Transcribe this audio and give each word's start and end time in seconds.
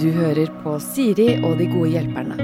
Du 0.00 0.10
hører 0.12 0.50
på 0.64 0.74
Siri 0.82 1.30
og 1.46 1.56
de 1.60 1.66
gode 1.70 1.90
hjelperne. 1.94 2.36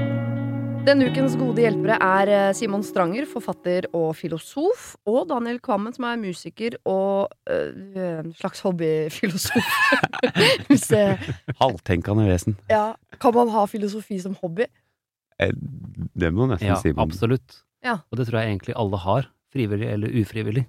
Denne 0.87 1.11
ukens 1.11 1.35
gode 1.37 1.61
hjelpere 1.61 1.99
er 2.01 2.31
eh, 2.33 2.53
Simon 2.57 2.81
Stranger, 2.87 3.27
forfatter 3.29 3.85
og 3.95 4.15
filosof, 4.17 4.95
og 5.11 5.27
Daniel 5.29 5.59
Kvammen, 5.63 5.93
som 5.93 6.07
er 6.09 6.17
musiker 6.23 6.79
og 6.89 7.29
øh, 7.53 8.31
slags 8.39 8.63
hobbyfilosof. 8.65 9.69
Halvtenkende 11.61 12.25
vesen. 12.31 12.57
ja, 12.73 12.95
kan 13.21 13.37
man 13.37 13.53
ha 13.53 13.67
filosofi 13.69 14.23
som 14.25 14.39
hobby? 14.41 14.65
Eh, 15.41 15.53
Det 16.17 16.33
må 16.33 16.49
nesten 16.49 16.73
Ja, 16.73 16.81
si. 16.81 16.95
absolutt. 16.97 17.61
Ja. 17.85 17.99
Og 18.11 18.17
det 18.21 18.29
tror 18.31 18.41
jeg 18.41 18.55
egentlig 18.55 18.75
alle 18.81 19.05
har, 19.05 19.29
frivillig 19.53 19.89
eller 19.93 20.17
ufrivillig. 20.23 20.65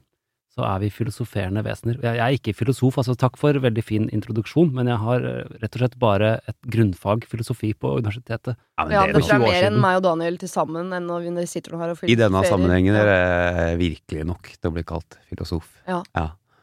Så 0.52 0.66
er 0.68 0.82
vi 0.84 0.90
filosoferende 0.92 1.62
vesener. 1.64 1.96
Jeg, 2.04 2.18
er 2.20 2.34
ikke 2.36 2.52
filosof, 2.58 2.98
altså 3.00 3.14
takk 3.16 3.38
for 3.40 3.56
veldig 3.64 3.84
fin 3.88 4.10
introduksjon, 4.12 4.74
men 4.76 4.90
jeg 4.92 5.00
har 5.00 5.24
eh, 5.30 5.54
rett 5.62 5.78
og 5.78 5.80
slett 5.80 5.96
bare 6.02 6.32
et 6.52 6.58
grunnfag 6.74 7.24
filosofi 7.32 7.70
på 7.72 7.94
universitetet. 8.02 8.60
Ja, 8.76 8.84
men 8.84 8.92
Ja, 8.98 9.06
det 9.08 9.22
er 9.22 9.38
er 9.38 9.44
mer 9.46 9.68
enn 9.70 9.80
meg 9.80 10.02
og 10.02 10.04
Daniel 10.10 10.40
til 10.42 10.52
sammen 10.52 10.92
enn 10.92 11.08
når 11.08 11.30
vi 11.30 11.46
sitter 11.48 11.78
her 11.80 11.94
og 11.94 12.02
filosoferer. 12.02 12.12
I 12.12 12.20
denne 12.20 12.44
sammenhengen 12.50 13.00
er 13.00 13.12
det 13.14 13.80
virkelig 13.80 14.28
nok 14.28 14.52
til 14.58 14.74
å 14.74 14.76
bli 14.76 14.84
kalt 14.92 15.18
filosof. 15.32 15.72
Ja. 15.88 16.04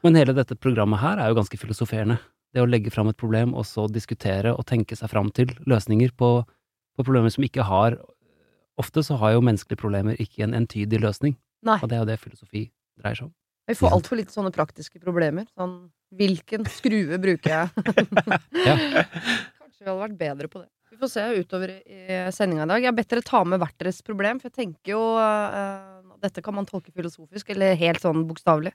Men 0.05 0.21
hele 0.21 0.37
dette 0.37 0.59
programmet 0.61 1.01
her 1.01 1.25
er 1.25 1.33
jo 1.33 1.41
ganske 1.41 1.57
filosoferende. 1.57 2.21
Det 2.53 2.61
å 2.61 2.69
legge 2.69 2.93
fram 2.93 3.09
et 3.09 3.17
problem, 3.21 3.57
og 3.57 3.65
så 3.69 3.89
diskutere 3.89 4.53
og 4.53 4.69
tenke 4.69 4.97
seg 5.01 5.09
fram 5.09 5.33
til 5.33 5.57
løsninger 5.69 6.13
på, 6.13 6.31
på 6.45 7.09
problemer 7.09 7.33
som 7.33 7.45
ikke 7.49 7.65
har 7.65 7.97
Ofte 8.79 9.03
så 9.03 9.17
har 9.19 9.33
jo 9.35 9.43
menneskelige 9.43 9.81
problemer 9.81 10.21
ikke 10.23 10.45
en 10.47 10.55
entydig 10.55 11.01
løsning, 11.03 11.33
Nei. 11.67 11.81
og 11.83 11.91
det 11.91 11.97
er 11.97 12.05
jo 12.05 12.09
det 12.13 12.21
filosofi 12.23 12.61
dreier 13.01 13.19
seg 13.19 13.27
om. 13.27 13.33
Vi 13.69 13.77
får 13.77 13.93
altfor 13.93 14.17
lite 14.17 14.33
sånne 14.33 14.53
praktiske 14.55 15.01
problemer. 15.03 15.45
Sånn 15.53 15.77
hvilken 16.17 16.65
skrue 16.73 17.21
bruker 17.21 17.53
jeg? 17.53 17.87
Ja. 18.69 18.75
Kanskje 19.59 19.85
vi 19.85 19.91
hadde 19.91 20.01
vært 20.01 20.19
bedre 20.21 20.49
på 20.51 20.63
det. 20.63 20.69
Vi 20.89 20.97
får 20.97 21.11
se 21.13 21.25
utover 21.37 21.73
i 21.85 22.19
sendinga 22.35 22.65
i 22.65 22.71
dag. 22.71 22.83
Jeg 22.83 22.89
har 22.89 22.97
bedt 22.97 23.11
dere 23.13 23.25
ta 23.27 23.43
med 23.45 23.61
hvert 23.61 23.77
deres 23.79 24.01
problem, 24.03 24.41
for 24.41 24.49
jeg 24.49 24.57
tenker 24.57 24.95
jo 24.95 25.03
uh, 25.21 26.17
Dette 26.23 26.43
kan 26.43 26.57
man 26.57 26.67
tolke 26.67 26.95
filosofisk, 26.97 27.53
eller 27.55 27.77
helt 27.79 28.03
sånn 28.03 28.25
bokstavelig. 28.27 28.73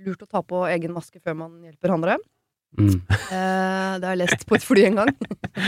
Lurt 0.00 0.24
å 0.24 0.30
ta 0.30 0.40
på 0.42 0.64
egen 0.72 0.96
maske 0.96 1.20
før 1.20 1.36
man 1.42 1.60
hjelper 1.68 1.94
andre. 1.94 2.16
Mm. 2.80 2.96
Uh, 2.96 4.00
det 4.00 4.08
har 4.08 4.14
jeg 4.14 4.22
lest 4.22 4.48
på 4.48 4.56
et 4.56 4.66
fly 4.66 4.88
en 4.88 5.02
gang. 5.02 5.12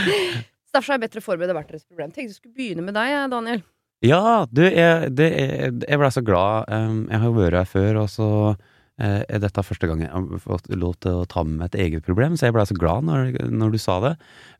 Så 0.65 0.79
Derfor 0.79 0.89
har 0.89 0.97
jeg 0.97 1.05
bedt 1.05 1.15
dere 1.15 1.27
forberede 1.29 1.55
hvert 1.59 1.69
deres 1.69 1.85
problem. 1.85 2.11
Tenkte 2.11 2.31
jeg 2.33 2.39
skulle 2.41 2.57
begynne 2.57 2.83
med 2.83 2.97
deg, 2.97 3.15
Daniel. 3.29 3.61
Ja, 4.03 4.43
du, 4.51 4.65
jeg, 4.65 5.13
det, 5.15 5.29
jeg, 5.37 5.73
jeg 5.85 5.99
ble 6.01 6.11
så 6.11 6.23
glad. 6.25 6.67
Um, 6.73 7.03
jeg 7.07 7.21
har 7.21 7.29
jo 7.29 7.35
vært 7.37 7.59
her 7.61 7.69
før, 7.69 8.01
og 8.01 8.09
så 8.11 8.29
er 9.01 9.39
dette 9.41 9.63
første 9.65 9.87
gang 9.89 10.03
jeg 10.03 10.11
har 10.13 10.41
fått 10.43 10.67
lov 10.77 10.93
til 11.01 11.21
å 11.23 11.25
ta 11.25 11.41
med 11.43 11.57
meg 11.57 11.71
et 11.71 11.79
eget 11.87 12.05
problem, 12.05 12.35
så 12.37 12.45
jeg 12.45 12.53
ble 12.53 12.65
så 12.69 12.75
glad 12.77 13.07
når, 13.07 13.31
når 13.49 13.71
du 13.73 13.79
sa 13.81 13.95
det. 14.03 14.11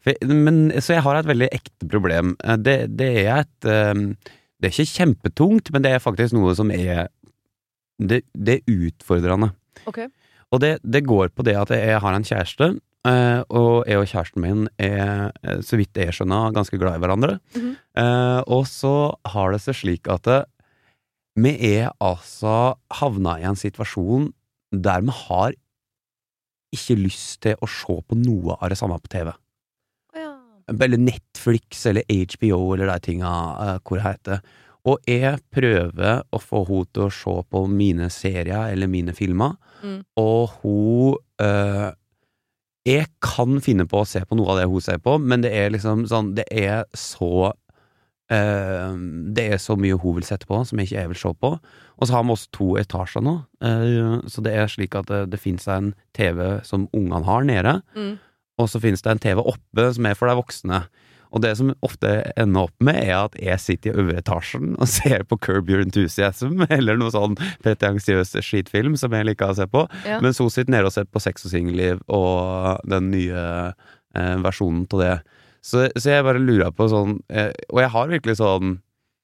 For, 0.02 0.26
men, 0.26 0.72
så 0.82 0.96
jeg 0.96 1.04
har 1.06 1.20
et 1.20 1.30
veldig 1.30 1.50
ekte 1.54 1.90
problem. 1.92 2.34
Eh, 2.44 2.58
Det, 2.58 2.78
det 2.98 3.12
er 3.28 3.44
et 3.44 3.68
um, 3.94 4.16
Det 4.58 4.70
er 4.70 4.74
ikke 4.74 4.98
kjempetungt, 4.98 5.70
men 5.76 5.84
det 5.86 5.92
er 5.94 6.02
faktisk 6.02 6.34
noe 6.34 6.56
som 6.58 6.72
er 6.74 7.10
Det, 8.02 8.24
det 8.34 8.62
er 8.62 8.74
utfordrende. 8.90 9.52
Okay. 9.86 10.10
Og 10.54 10.62
det, 10.62 10.80
det 10.82 11.06
går 11.06 11.30
på 11.34 11.46
det 11.46 11.56
at 11.58 11.70
jeg 11.74 12.00
har 12.02 12.14
en 12.14 12.26
kjæreste, 12.26 12.68
eh, 13.10 13.42
og 13.50 13.86
jeg 13.90 13.98
og 14.02 14.10
kjæresten 14.10 14.42
min 14.42 14.68
er, 14.82 15.32
eh, 15.44 15.62
så 15.66 15.78
vidt 15.78 15.98
jeg 15.98 16.14
skjønner, 16.14 16.54
ganske 16.54 16.78
glad 16.82 16.98
i 16.98 17.04
hverandre. 17.04 17.38
Mhm. 17.56 17.72
Eh, 18.02 18.42
og 18.48 18.66
så 18.70 19.14
har 19.34 19.54
det 19.54 19.62
seg 19.62 19.78
slik 19.78 20.10
at 20.10 20.26
det, 20.30 20.42
vi 21.40 21.52
er 21.74 21.92
altså 22.04 22.76
havna 23.00 23.38
i 23.42 23.46
en 23.50 23.58
situasjon 23.58 24.28
der 24.74 25.02
vi 25.06 25.14
har 25.28 25.56
ikke 26.74 26.96
lyst 26.98 27.42
til 27.46 27.58
å 27.62 27.70
se 27.70 27.96
på 28.10 28.18
noe 28.18 28.56
av 28.60 28.70
det 28.74 28.78
samme 28.80 28.98
på 29.02 29.12
TV. 29.14 29.32
Ja. 30.18 30.32
Eller 30.74 30.98
Netflix 31.02 31.86
eller 31.90 32.06
HBO 32.10 32.74
eller 32.74 32.90
de 32.90 33.00
tinga 33.12 33.32
eh, 33.66 33.76
hvor 33.86 34.00
det 34.00 34.06
heter. 34.08 34.40
Og 34.90 35.06
jeg 35.08 35.38
prøver 35.54 36.24
å 36.34 36.40
få 36.44 36.64
henne 36.68 36.90
til 36.92 37.06
å 37.06 37.12
se 37.14 37.36
på 37.54 37.62
mine 37.72 38.10
serier 38.12 38.74
eller 38.74 38.90
mine 38.92 39.14
filmer, 39.18 39.58
Mm. 39.84 39.98
og 40.16 40.50
hun 40.62 41.18
øh, 41.44 41.90
Jeg 42.88 43.08
kan 43.20 43.58
finne 43.60 43.84
på 43.88 44.00
å 44.00 44.06
se 44.08 44.22
på 44.24 44.36
noe 44.40 44.54
av 44.54 44.58
det 44.62 44.68
hun 44.72 44.80
ser 44.82 44.98
på, 45.04 45.18
men 45.20 45.42
det 45.44 45.52
er 45.52 45.70
liksom 45.74 46.06
sånn 46.08 46.30
Det 46.38 46.46
er 46.52 46.86
så 46.96 47.52
Det 48.30 49.46
er 49.54 49.60
så 49.62 49.76
mye 49.80 49.98
hun 50.00 50.16
vil 50.18 50.26
sette 50.28 50.48
på, 50.50 50.62
som 50.66 50.80
jeg 50.80 50.88
ikke 50.90 51.00
jeg 51.02 51.12
vil 51.12 51.20
se 51.22 51.32
på. 51.44 51.50
Og 52.00 52.08
så 52.08 52.16
har 52.16 52.24
vi 52.26 52.34
også 52.36 52.52
to 52.56 52.68
etasjer 52.82 53.24
nå, 53.26 53.34
eh, 53.62 54.20
så 54.32 54.42
det 54.44 54.54
er 54.58 54.68
slik 54.72 54.96
at 54.98 55.06
det, 55.12 55.24
det 55.34 55.40
fins 55.40 55.68
en 55.70 55.92
TV 56.18 56.40
som 56.66 56.88
ungene 56.94 57.24
har 57.28 57.44
nede, 57.48 57.82
Mm. 57.96 58.16
og 58.60 58.70
så 58.70 58.80
finnes 58.82 59.02
det 59.02 59.12
en 59.12 59.20
TV 59.20 59.40
oppe 59.44 59.94
som 59.94 60.06
er 60.06 60.16
for 60.16 60.28
de 60.30 60.36
voksne. 60.40 60.84
Og 61.34 61.42
det 61.42 61.56
som 61.58 61.72
ofte 61.82 62.10
ender 62.38 62.68
opp 62.68 62.76
med, 62.80 62.96
er 63.10 63.16
at 63.26 63.34
jeg 63.42 63.60
sitter 63.60 63.90
i 63.90 64.02
øvre 64.04 64.20
etasjen 64.22 64.76
og 64.78 64.88
ser 64.98 65.24
på 65.26 65.38
Curb 65.42 65.70
Your 65.70 65.82
Enthusiasm, 65.82 66.62
eller 66.70 66.98
noe 66.98 67.10
sånn 67.14 67.34
pretensiøs 67.64 68.36
skitfilm 68.46 68.98
som 68.98 69.12
jeg 69.18 69.26
liker 69.32 69.50
å 69.54 69.56
se 69.58 69.66
på, 69.70 69.88
Ja. 70.06 70.20
mens 70.22 70.38
hun 70.42 70.50
sitter 70.54 70.72
nede 70.76 70.86
og 70.90 70.94
ser 70.94 71.06
på 71.10 71.22
Sex 71.22 71.46
og 71.46 71.52
singelliv 71.56 72.02
og 72.08 72.82
den 72.90 73.10
nye 73.14 73.74
eh, 74.16 74.36
versjonen 74.46 74.86
av 74.94 75.00
det. 75.02 75.16
Så, 75.64 75.88
så 75.96 76.12
jeg 76.18 76.28
bare 76.28 76.44
lurer 76.44 76.74
på 76.76 76.90
sånn 76.92 77.22
eh, 77.32 77.54
Og 77.72 77.80
jeg 77.80 77.92
har 77.94 78.10
virkelig 78.12 78.36
sånn 78.42 78.78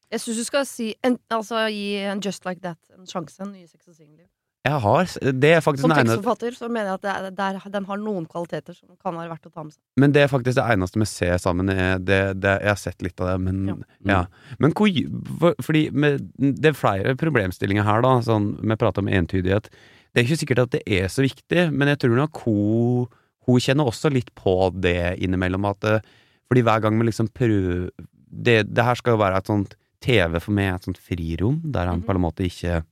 Jeg 0.08 0.24
syns 0.24 0.40
du 0.40 0.46
skal 0.48 0.68
si 0.70 0.94
en, 1.04 1.18
altså, 1.36 1.66
gi 1.68 1.98
en 2.08 2.22
Just 2.24 2.48
Like 2.48 2.64
That 2.64 2.80
en 2.96 3.08
sjanse. 3.10 3.42
En 3.44 3.52
ny 3.52 3.66
sex 3.68 3.90
og 3.90 3.98
singelliv. 3.98 4.28
Jeg 4.68 4.80
har 4.84 5.12
Det 5.40 5.52
er 5.56 5.62
faktisk 5.64 5.86
Som 5.86 5.94
tekstforfatter 5.96 6.56
så 6.58 6.68
mener 6.68 6.92
jeg 6.92 6.98
at 7.00 7.06
det 7.06 7.36
det 7.38 7.46
er, 7.46 7.60
den 7.72 7.86
har 7.88 8.02
noen 8.02 8.26
kvaliteter 8.28 8.76
som 8.76 8.92
kan 9.00 9.16
være 9.16 9.32
verdt 9.32 9.48
å 9.48 9.54
ta 9.54 9.64
med 9.64 9.74
seg. 9.76 9.82
Men 10.02 10.16
det 10.16 10.24
er 10.24 10.32
faktisk 10.32 10.58
det 10.58 10.66
eneste 10.74 11.00
vi 11.00 11.08
ser 11.08 11.38
sammen. 11.40 11.72
Er 11.72 12.02
det, 12.04 12.20
det, 12.44 12.56
jeg 12.66 12.74
har 12.74 12.82
sett 12.82 13.06
litt 13.06 13.24
av 13.24 13.32
det, 13.32 13.38
men 13.46 13.62
Ja. 13.70 13.78
ja. 14.12 14.20
Men 14.60 14.76
hvor, 14.76 14.92
for, 15.40 15.64
fordi 15.64 15.86
med, 15.92 16.28
det 16.36 16.74
er 16.74 16.78
flere 16.78 17.16
problemstillinger 17.20 17.88
her, 17.88 18.04
da. 18.04 18.18
Sånn, 18.26 18.52
vi 18.60 18.80
prater 18.80 19.06
om 19.06 19.12
entydighet. 19.22 19.72
Det 20.12 20.22
er 20.22 20.28
ikke 20.28 20.42
sikkert 20.44 20.64
at 20.66 20.76
det 20.76 20.84
er 20.86 21.08
så 21.08 21.24
viktig, 21.24 21.70
men 21.72 21.94
jeg 21.94 22.04
tror 22.04 22.20
nok 22.20 22.44
hun, 22.44 23.08
hun 23.48 23.64
kjenner 23.64 23.88
også 23.88 24.12
litt 24.12 24.34
på 24.36 24.58
det 24.76 25.16
innimellom. 25.24 25.70
At, 25.72 25.88
eh, 25.88 26.02
fordi 26.50 26.64
hver 26.66 26.82
gang 26.82 26.98
vi 27.00 27.06
liksom 27.10 27.30
prøver 27.34 27.90
det, 28.30 28.64
det 28.74 28.86
her 28.86 28.98
skal 28.98 29.16
jo 29.16 29.22
være 29.22 29.38
et 29.42 29.50
sånt 29.50 29.76
TV 30.02 30.40
for 30.40 30.56
meg, 30.56 30.74
et 30.76 30.86
sånt 30.88 31.00
frirom, 31.02 31.60
der 31.72 31.88
han 31.90 32.00
Mhm. 32.02 32.06
på 32.08 32.16
en 32.16 32.22
måte 32.22 32.46
ikke 32.46 32.84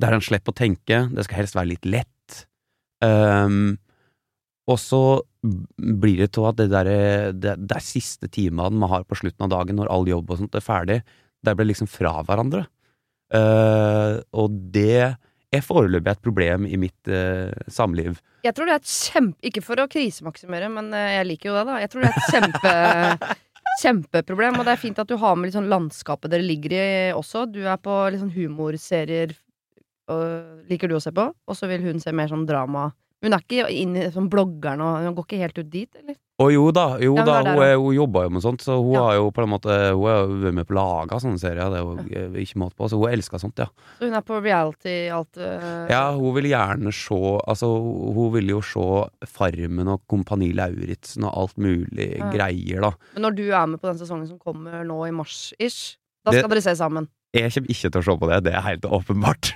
Der 0.00 0.10
han 0.10 0.20
slipper 0.24 0.50
å 0.50 0.56
tenke. 0.56 0.96
Det 1.14 1.24
skal 1.24 1.36
helst 1.36 1.54
være 1.54 1.68
litt 1.68 1.84
lett. 1.86 2.46
Um, 3.04 3.78
og 4.66 4.78
så 4.78 5.20
blir 5.78 6.16
det 6.18 6.32
til 6.32 6.46
at 6.48 6.56
det 6.56 6.70
der, 6.72 6.84
det, 7.32 7.52
det 7.68 7.76
er 7.76 7.84
siste 7.84 8.26
timene 8.32 8.72
man 8.72 8.90
har 8.90 9.04
på 9.04 9.14
slutten 9.14 9.44
av 9.46 9.50
dagen, 9.52 9.76
når 9.76 9.90
all 9.92 10.08
jobb 10.08 10.30
og 10.30 10.38
sånt 10.40 10.54
er 10.58 10.64
ferdig, 10.64 11.02
der 11.44 11.54
blir 11.54 11.68
liksom 11.70 11.86
fra 11.90 12.22
hverandre. 12.24 12.64
Uh, 13.32 14.22
og 14.32 14.50
det 14.72 15.16
er 15.52 15.64
foreløpig 15.64 16.12
et 16.12 16.24
problem 16.24 16.66
i 16.66 16.78
mitt 16.80 17.10
eh, 17.12 17.52
samliv. 17.70 18.18
Jeg 18.46 18.56
tror 18.56 18.68
det 18.68 18.74
er 18.74 18.82
et 18.82 18.92
kjempe 18.92 19.48
Ikke 19.50 19.62
for 19.62 19.78
å 19.78 19.88
krisemaksimere, 19.90 20.70
men 20.72 20.90
eh, 20.96 21.18
jeg 21.18 21.28
liker 21.28 21.50
jo 21.50 21.56
det, 21.58 21.64
da. 21.68 21.78
Jeg 21.82 21.92
tror 21.92 22.04
det 22.04 22.10
er 22.10 22.20
et 22.20 22.36
kjempe 22.36 23.38
Kjempeproblem, 23.80 24.58
og 24.60 24.66
det 24.66 24.74
er 24.74 24.80
fint 24.82 24.98
at 25.00 25.08
du 25.08 25.14
har 25.16 25.36
med 25.38 25.48
litt 25.48 25.56
sånn 25.56 25.70
landskapet 25.70 26.32
dere 26.32 26.44
ligger 26.44 26.74
i 26.76 26.82
også. 27.16 27.46
Du 27.48 27.62
er 27.64 27.78
på 27.80 27.94
litt 28.12 28.20
sånn 28.20 28.34
humorserier, 28.34 29.32
og 30.12 30.68
liker 30.68 30.90
du 30.90 30.98
å 30.98 31.00
se 31.02 31.12
på, 31.14 31.24
og 31.32 31.56
så 31.56 31.70
vil 31.70 31.86
hun 31.86 32.02
se 32.02 32.12
mer 32.12 32.28
sånn 32.28 32.44
drama. 32.48 32.90
Hun 33.22 33.32
er 33.32 33.44
ikke 33.44 33.70
inn 33.72 33.96
i 33.96 34.08
sånn 34.12 34.28
bloggerne 34.30 34.82
og 34.84 35.06
Hun 35.06 35.16
går 35.16 35.28
ikke 35.28 35.40
helt 35.44 35.60
ut 35.62 35.70
dit, 35.72 35.88
eller? 36.02 36.18
Og 36.42 36.50
jo 36.52 36.64
da, 36.74 36.84
jo 37.02 37.12
Ja, 37.14 37.22
hun 37.22 37.28
da, 37.28 37.36
hun, 37.46 37.62
er, 37.62 37.76
hun 37.78 37.94
jobber 37.94 38.24
jo 38.26 38.32
med 38.34 38.42
sånt, 38.44 38.62
så 38.64 38.76
hun 38.80 38.92
Ja. 38.96 39.02
har 39.06 39.14
jo 39.20 39.30
på 39.30 39.42
en 39.44 39.50
måte 39.52 39.76
Hun 39.94 40.06
har 40.08 40.26
vært 40.42 40.56
med 40.58 40.66
på 40.68 40.74
laga 40.76 41.18
sånne 41.22 41.38
serier, 41.38 41.70
det 41.70 41.78
er 41.78 41.84
jo 41.86 41.94
eh, 42.02 42.42
ikke 42.42 42.58
måte 42.64 42.76
på, 42.80 42.88
så 42.90 42.98
hun 43.00 43.12
elsker 43.12 43.38
sånt, 43.42 43.62
ja. 43.62 43.68
Så 44.00 44.08
hun 44.08 44.16
er 44.18 44.24
på 44.26 44.40
reality, 44.42 44.96
alt 45.14 45.36
eh, 45.38 45.86
Ja, 45.92 46.02
hun 46.18 46.34
vil 46.36 46.50
gjerne 46.50 46.92
se 46.96 47.20
Altså, 47.46 47.70
hun 48.18 48.32
vil 48.34 48.48
jo 48.56 48.60
se 48.66 48.86
Farmen 49.30 49.88
og 49.94 50.02
Kompani 50.10 50.52
Lauritzen 50.56 51.24
og 51.28 51.36
alt 51.44 51.56
mulig 51.62 52.10
Ja. 52.18 52.30
greier, 52.34 52.80
da. 52.88 52.92
Men 53.14 53.22
når 53.28 53.36
du 53.38 53.44
er 53.52 53.66
med 53.66 53.80
på 53.80 53.88
den 53.92 53.98
sesongen 54.02 54.26
som 54.28 54.38
kommer 54.42 54.82
nå 54.84 55.00
i 55.08 55.12
mars-ish, 55.14 55.96
da 56.24 56.30
Det- 56.32 56.40
skal 56.42 56.50
dere 56.50 56.62
se 56.62 56.74
sammen. 56.76 57.08
Jeg 57.32 57.50
kommer 57.52 57.70
ikke 57.72 57.90
til 57.90 58.00
å 58.00 58.04
se 58.04 58.16
på 58.20 58.28
det, 58.28 58.44
det 58.44 58.52
er 58.54 58.60
helt 58.60 58.82
åpenbart. 58.84 59.54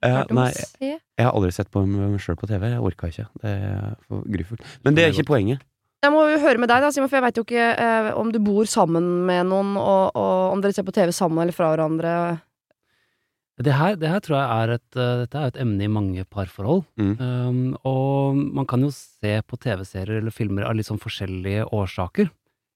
Må 0.00 0.38
nei. 0.38 0.50
jeg, 0.80 0.98
Jeg 1.18 1.26
har 1.26 1.34
aldri 1.36 1.50
sett 1.52 1.68
på 1.72 1.82
meg 1.84 2.20
sjøl 2.24 2.38
på 2.40 2.48
TV, 2.48 2.70
jeg 2.72 2.84
orka 2.88 3.10
ikke. 3.12 3.26
Det 3.42 3.50
er 3.52 3.96
for 4.08 4.24
gruffelt. 4.24 4.62
Men 4.86 4.96
det 4.96 5.04
er 5.04 5.12
ikke 5.12 5.28
poenget. 5.34 5.66
Jeg 6.00 6.14
må 6.14 6.22
jo 6.30 6.38
høre 6.40 6.60
med 6.62 6.70
deg, 6.72 6.80
da, 6.80 6.88
Simon, 6.94 7.10
for 7.12 7.18
jeg 7.18 7.26
veit 7.26 7.36
jo 7.36 7.44
ikke 7.44 7.64
eh, 7.76 8.06
om 8.16 8.30
du 8.32 8.38
bor 8.40 8.64
sammen 8.64 9.10
med 9.28 9.50
noen, 9.50 9.74
og, 9.76 10.16
og 10.16 10.54
om 10.54 10.62
dere 10.64 10.72
ser 10.72 10.86
på 10.86 10.94
TV 10.96 11.12
sammen 11.12 11.42
eller 11.42 11.52
fra 11.52 11.68
hverandre. 11.74 12.14
Det 13.60 13.74
her, 13.76 13.98
det 14.00 14.08
her 14.08 14.22
tror 14.24 14.38
jeg 14.38 14.62
er 14.62 14.70
et, 14.78 14.86
uh, 14.96 15.18
dette 15.20 15.36
er 15.36 15.50
et 15.50 15.58
emne 15.60 15.84
i 15.84 15.92
mange 15.92 16.24
parforhold. 16.32 16.86
Mm. 16.96 17.12
Um, 17.20 17.58
og 17.84 18.38
man 18.56 18.68
kan 18.68 18.80
jo 18.86 18.88
se 18.94 19.34
på 19.44 19.58
TV-serier 19.60 20.22
eller 20.22 20.32
filmer 20.32 20.64
av 20.64 20.78
litt 20.78 20.88
sånn 20.88 21.02
forskjellige 21.02 21.66
årsaker. 21.76 22.30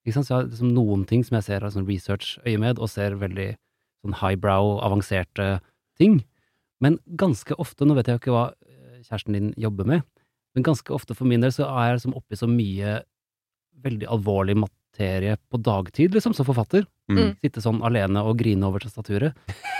Ikke 0.04 0.18
sant? 0.18 0.28
Så 0.28 0.34
jeg 0.34 0.36
har 0.36 0.50
liksom 0.50 0.74
noen 0.76 1.06
ting 1.08 1.24
som 1.24 1.38
jeg 1.38 1.46
ser 1.48 1.64
av 1.64 1.72
sånn 1.72 1.88
research-øyemed, 1.88 2.76
og 2.76 2.92
ser 2.92 3.16
veldig 3.22 3.54
sånn 4.04 4.18
highbrow, 4.20 4.74
avanserte 4.84 5.48
ting. 5.96 6.20
Men 6.84 7.00
ganske 7.20 7.56
ofte, 7.60 7.86
nå 7.88 7.96
vet 7.96 8.10
jeg 8.10 8.18
jo 8.18 8.22
ikke 8.22 8.34
hva 8.34 8.46
eh, 8.52 9.00
kjæresten 9.06 9.36
din 9.36 9.52
jobber 9.60 9.88
med, 9.88 10.04
Men 10.54 10.66
ganske 10.68 10.92
ofte 10.94 11.16
for 11.18 11.26
min 11.26 11.42
del 11.42 11.50
så 11.50 11.66
er 11.66 11.88
jeg 11.88 11.96
liksom 11.98 12.12
oppi 12.14 12.36
så 12.38 12.46
mye 12.46 13.00
veldig 13.84 14.06
alvorlig 14.06 14.54
materie 14.60 15.36
på 15.50 15.58
dagtid, 15.58 16.14
liksom, 16.14 16.34
som 16.36 16.46
forfatter. 16.46 16.84
Mm. 17.10 17.34
Sitte 17.42 17.62
sånn 17.64 17.82
alene 17.82 18.22
og 18.22 18.38
grine 18.38 18.68
over 18.68 18.84
tastaturet. 18.84 19.34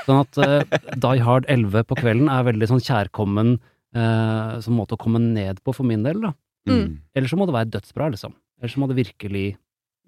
Sånn 0.04 0.18
at 0.24 0.40
uh, 0.42 0.80
Die 0.98 1.22
Hard 1.22 1.46
11 1.48 1.86
på 1.86 1.98
kvelden 2.00 2.26
er 2.32 2.48
veldig 2.48 2.68
sånn 2.72 2.82
kjærkommen 2.82 3.54
uh, 3.96 4.58
som 4.64 4.74
måte 4.74 4.98
å 4.98 5.00
komme 5.00 5.22
ned 5.22 5.62
på 5.62 5.76
for 5.76 5.86
min 5.86 6.02
del, 6.06 6.20
da. 6.26 6.34
Mm. 6.68 6.98
Eller 7.14 7.30
så 7.30 7.38
må 7.38 7.46
det 7.46 7.54
være 7.54 7.70
dødsbra, 7.76 8.10
liksom. 8.16 8.34
Eller 8.58 8.74
så 8.74 8.82
må 8.82 8.90
det 8.90 8.98
virkelig 8.98 9.46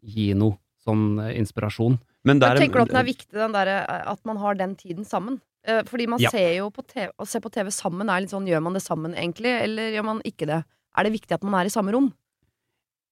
gi 0.03 0.31
noe 0.35 0.59
sånn 0.83 1.21
uh, 1.23 1.31
inspirasjon. 1.31 2.01
Men 2.27 2.43
der, 2.43 2.59
Men 2.59 2.67
tenker 2.67 2.83
du 2.83 2.89
at 2.89 2.97
det 2.97 3.03
er 3.05 3.13
viktig 3.15 3.39
den 3.39 3.55
der, 3.55 3.77
at 3.87 4.23
man 4.27 4.43
har 4.43 4.59
den 4.59 4.75
tiden 4.75 5.07
sammen? 5.07 5.39
Eh, 5.67 5.83
Fordi 5.89 6.07
man 6.09 6.21
Ja. 6.23 6.31
ser 6.31 6.55
jo 6.57 6.71
på 6.71 6.85
TV, 6.87 7.11
å 7.19 7.27
se 7.27 7.41
på 7.43 7.51
TV 7.51 7.71
sammen 7.75 8.09
er 8.09 8.21
litt 8.23 8.31
sånn, 8.31 8.47
gjør 8.47 8.63
man 8.63 8.73
det 8.75 8.83
sammen 8.83 9.15
egentlig, 9.15 9.51
eller 9.65 9.91
gjør 9.93 10.05
man 10.05 10.21
ikke 10.23 10.47
det? 10.47 10.65
Er 10.97 11.03
det 11.05 11.13
viktig 11.13 11.35
at 11.35 11.43
man 11.43 11.55
er 11.59 11.67
i 11.67 11.75
samme 11.75 11.93
rom? 11.93 12.13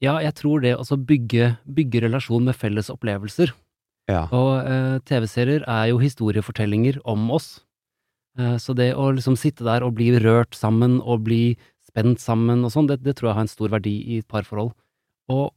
Ja, 0.01 0.19
jeg 0.21 0.35
tror 0.35 0.61
det 0.63 0.77
å 0.77 0.85
bygge, 0.97 1.59
bygge 1.67 2.03
relasjon 2.03 2.45
med 2.45 2.55
felles 2.57 2.91
opplevelser. 2.91 3.53
Ja. 4.09 4.27
Og 4.31 4.67
eh, 4.67 4.99
TV-serier 5.01 5.65
er 5.67 5.89
jo 5.89 5.99
historiefortellinger 5.99 7.01
om 7.05 7.31
oss. 7.31 7.61
Eh, 8.39 8.57
så 8.59 8.75
det 8.77 8.95
å 8.95 9.11
liksom 9.15 9.37
sitte 9.37 9.65
der 9.65 9.83
og 9.83 9.95
bli 9.95 10.11
rørt 10.21 10.55
sammen 10.55 11.01
og 11.01 11.25
bli 11.25 11.57
spent 11.87 12.21
sammen 12.21 12.65
og 12.65 12.71
sånn, 12.75 12.87
det, 12.91 13.03
det 13.03 13.17
tror 13.17 13.31
jeg 13.31 13.35
har 13.39 13.47
en 13.47 13.49
stor 13.55 13.69
verdi 13.73 13.95
i 14.15 14.19
et 14.19 14.29
parforhold. 14.29 14.73
Og 15.33 15.53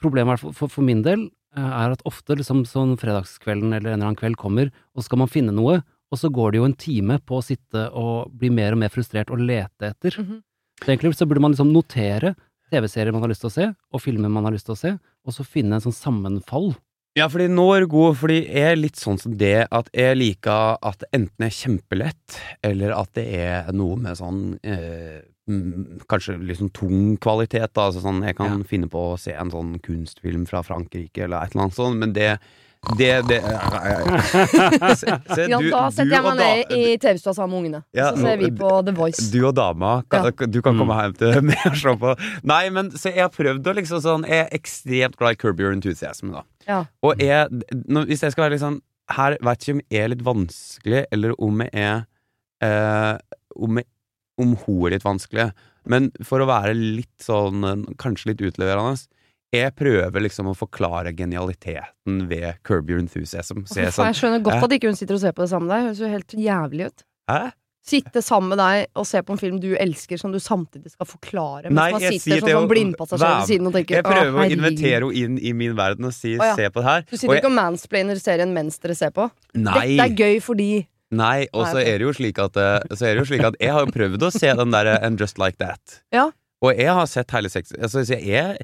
problemet 0.00 0.34
er 0.38 0.42
for, 0.42 0.52
for, 0.56 0.68
for 0.68 0.82
min 0.86 1.02
del 1.04 1.26
eh, 1.56 1.60
er 1.84 1.92
at 1.94 2.04
ofte 2.08 2.36
liksom 2.38 2.64
sånn 2.68 2.96
fredagskvelden 3.00 3.72
eller 3.74 3.92
en 3.92 4.00
eller 4.00 4.10
annen 4.12 4.20
kveld 4.20 4.36
kommer, 4.40 4.70
og 4.94 5.02
så 5.02 5.08
skal 5.10 5.18
man 5.24 5.28
finne 5.32 5.52
noe, 5.54 5.82
og 6.14 6.20
så 6.20 6.30
går 6.32 6.54
det 6.54 6.60
jo 6.62 6.66
en 6.70 6.78
time 6.78 7.18
på 7.26 7.40
å 7.40 7.44
sitte 7.44 7.88
og 7.90 8.32
bli 8.38 8.52
mer 8.54 8.76
og 8.76 8.82
mer 8.84 8.92
frustrert 8.94 9.32
og 9.34 9.42
lete 9.42 9.90
etter. 9.90 10.16
Mhm. 10.22 10.42
Så 10.82 10.90
egentlig 10.90 11.14
så 11.18 11.26
burde 11.26 11.42
man 11.42 11.54
liksom 11.54 11.70
notere 11.74 12.34
TV-serier 12.72 13.14
man 13.14 13.22
har 13.22 13.30
lyst 13.30 13.44
til 13.44 13.52
å 13.52 13.54
se, 13.54 13.68
og 13.94 14.02
filmer 14.02 14.32
man 14.32 14.46
har 14.48 14.54
lyst 14.54 14.66
til 14.66 14.74
å 14.74 14.80
se, 14.80 14.96
og 14.98 15.36
så 15.36 15.46
finne 15.46 15.78
en 15.78 15.84
sånn 15.84 15.94
sammenfall. 15.96 16.72
Ja, 17.14 17.28
fordi 17.30 17.46
nå 17.46 17.68
er 17.70 17.84
det 17.84 17.92
god, 17.92 18.16
fordi 18.18 18.40
jeg 18.42 18.72
er 18.72 18.80
litt 18.80 18.98
sånn 18.98 19.20
som 19.22 19.36
det 19.38 19.68
at 19.70 19.90
jeg 19.94 20.16
liker 20.18 20.80
at 20.82 20.98
det 21.04 21.12
enten 21.14 21.46
er 21.46 21.54
kjempelett, 21.54 22.38
eller 22.66 22.94
at 22.96 23.12
det 23.14 23.26
er 23.38 23.70
noe 23.76 23.94
med 24.02 24.18
sånn 24.18 24.40
eh, 24.66 25.20
mm, 25.46 26.02
Kanskje 26.10 26.34
sånn 26.58 26.72
tung 26.74 27.14
kvalitet, 27.22 27.70
da. 27.70 27.86
Altså 27.86 28.02
sånn, 28.02 28.24
jeg 28.26 28.34
kan 28.40 28.66
finne 28.66 28.90
på 28.90 29.12
å 29.12 29.20
se 29.20 29.36
en 29.38 29.54
sånn 29.54 29.76
kunstfilm 29.84 30.42
fra 30.50 30.64
Frankrike 30.66 31.28
eller 31.28 31.44
et 31.46 31.54
eller 31.54 31.68
annet 31.68 31.78
sånt, 31.78 32.00
men 32.02 32.16
det 32.18 32.32
det, 32.98 33.10
det 33.28 33.38
se, 35.00 35.06
se, 35.34 35.46
Ja, 35.50 35.58
du- 35.60 35.70
da 35.70 35.82
du 35.88 35.94
setter 35.96 36.12
jeg 36.14 36.24
meg 36.24 36.38
da- 36.38 36.46
ned 36.46 36.72
i 36.76 36.96
TV-stua 37.02 37.34
sammen 37.36 37.50
med 37.54 37.58
ungene. 37.62 37.80
Ja, 37.96 38.10
så 38.14 38.22
ser 38.24 38.36
vi 38.40 38.50
på 38.58 38.70
The 38.86 38.94
Voice. 38.96 39.26
Du 39.32 39.38
og 39.48 39.54
dama, 39.58 39.92
kan, 40.10 40.30
du 40.50 40.60
kan 40.64 40.78
komme 40.78 40.96
hjem 41.00 41.16
til 41.20 41.40
meg 41.48 41.64
og 41.70 41.76
se 41.80 41.94
på. 42.04 42.14
Nei, 42.50 42.62
men 42.74 42.90
se, 42.96 43.12
jeg 43.14 43.24
har 43.26 43.32
prøvd 43.34 43.70
å 43.72 43.76
liksom 43.80 44.02
sånn 44.04 44.26
Jeg 44.28 44.46
er 44.46 44.52
ekstremt 44.58 45.16
glad 45.20 45.36
i 45.36 45.40
Curb 45.40 45.60
Your 45.64 45.72
Enthusiasm, 45.76 46.32
da. 46.34 46.44
Ja. 46.68 46.82
Og 47.04 47.20
jeg, 47.20 47.48
nå, 47.88 48.04
hvis 48.08 48.22
jeg 48.24 48.32
skal 48.34 48.46
være 48.46 48.54
litt 48.56 48.64
sånn 48.64 48.78
Her 49.12 49.34
vet 49.44 49.60
ikke 49.66 49.74
om 49.76 49.82
jeg 49.92 50.00
er 50.06 50.12
litt 50.14 50.22
vanskelig, 50.24 51.02
eller 51.12 51.34
om 51.44 51.60
jeg 51.66 51.72
er 51.76 52.04
eh, 52.64 53.18
Om, 53.56 53.80
jeg, 53.82 53.88
om 54.40 54.54
hun 54.64 54.86
er 54.88 54.94
litt 54.96 55.04
vanskelig. 55.04 55.50
Men 55.84 56.08
for 56.24 56.40
å 56.40 56.46
være 56.48 56.72
litt 56.78 57.12
sånn 57.22 57.66
eh, 57.68 57.82
Kanskje 58.00 58.30
litt 58.32 58.40
utleverende 58.48 58.96
jeg 59.54 59.74
prøver 59.78 60.22
liksom 60.26 60.46
å 60.50 60.54
forklare 60.58 61.12
genialiteten 61.16 62.28
ved 62.28 62.58
Curb 62.66 62.90
Your 62.90 62.98
Enthusiasm. 63.02 63.64
Så 63.66 63.80
jeg 63.82 63.92
sånn, 63.94 64.08
jeg 64.12 64.20
skjønner 64.20 64.42
godt 64.44 64.64
at 64.66 64.72
ikke 64.78 64.90
hun 64.90 64.96
sitter 64.98 65.14
og 65.18 65.20
ser 65.24 65.32
på 65.36 65.44
det 65.44 65.50
sammen 65.52 65.68
med 65.68 65.76
deg. 65.76 65.86
Høres 65.88 66.00
jo 66.02 66.10
helt 66.14 66.34
jævlig 66.46 66.86
ut. 66.90 67.04
Hæ? 67.30 67.42
Sitte 67.84 68.22
sammen 68.24 68.48
med 68.54 68.56
deg 68.62 68.86
og 68.96 69.04
se 69.04 69.20
på 69.20 69.34
en 69.34 69.40
film 69.42 69.58
du 69.60 69.74
elsker, 69.76 70.16
som 70.16 70.32
du 70.32 70.38
samtidig 70.40 70.94
skal 70.94 71.04
forklare. 71.04 71.68
Mens 71.68 71.76
Nei, 71.76 71.88
man 71.92 72.00
jeg 72.00 72.14
sitter 72.16 72.30
sier 72.30 72.40
sånn 72.46 72.54
som 72.56 72.68
blindpassasjer 72.70 73.34
ved 73.34 73.50
siden 73.50 73.68
og 73.68 73.74
tenker 73.76 73.98
Jeg 73.98 74.06
prøver 74.06 74.38
«Å, 74.40 74.46
invitere 74.54 75.00
henne 75.04 75.20
inn 75.20 75.34
i 75.36 75.52
min 75.52 75.76
verden 75.76 76.08
og 76.08 76.14
si 76.16 76.32
Å, 76.38 76.46
ja. 76.48 76.54
'se 76.56 76.70
på 76.72 76.80
det 76.80 76.86
her'. 76.88 77.04
Du 77.04 77.12
Og 77.12 77.18
sitter 77.20 77.34
jeg- 77.34 77.42
ikke 77.44 77.50
og 77.52 77.56
mansplainer 77.58 78.16
serien 78.22 78.54
mens 78.56 78.78
dere 78.80 78.94
ser 78.96 79.10
på? 79.10 79.30
Nei, 79.54 79.96
Dette 79.96 80.00
er 80.00 80.16
gøy 80.16 80.40
fordi 80.40 80.86
nei, 81.12 81.46
og 81.52 81.66
så 81.66 81.76
er 81.84 81.98
det 81.98 82.00
jo 82.08 82.12
slik 82.16 82.38
at 82.40 82.56
eh, 82.56 82.80
Så 82.96 83.04
er 83.04 83.14
det 83.14 83.20
jo 83.20 83.28
slik 83.36 83.44
at 83.44 83.54
jeg 83.60 83.70
har 83.70 83.84
prøvd 83.86 84.18
å 84.18 84.32
se 84.32 84.54
den 84.54 84.70
derre 84.72 84.96
And 85.04 85.20
Just 85.20 85.36
Like 85.38 85.58
That. 85.58 86.00
Ja. 86.10 86.30
Og 86.64 86.80
jeg 86.80 86.92
har 86.96 87.08
sett 87.10 87.34
hele 87.36 87.50
sex... 87.52 87.74
Altså, 87.76 88.04
jeg, 88.08 88.60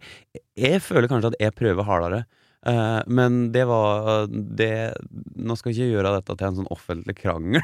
jeg 0.57 0.85
føler 0.85 1.11
kanskje 1.11 1.35
at 1.35 1.43
jeg 1.43 1.57
prøver 1.59 1.89
hardere. 1.89 2.23
Uh, 2.61 3.01
men 3.09 3.47
det 3.55 3.63
var 3.65 4.27
det 4.29 4.93
Nå 5.41 5.55
skal 5.57 5.71
jeg 5.73 5.79
ikke 5.79 5.95
gjøre 5.95 6.11
dette 6.19 6.35
til 6.37 6.45
en 6.45 6.59
sånn 6.59 6.69
offentlig 6.69 7.15
krangel. 7.17 7.63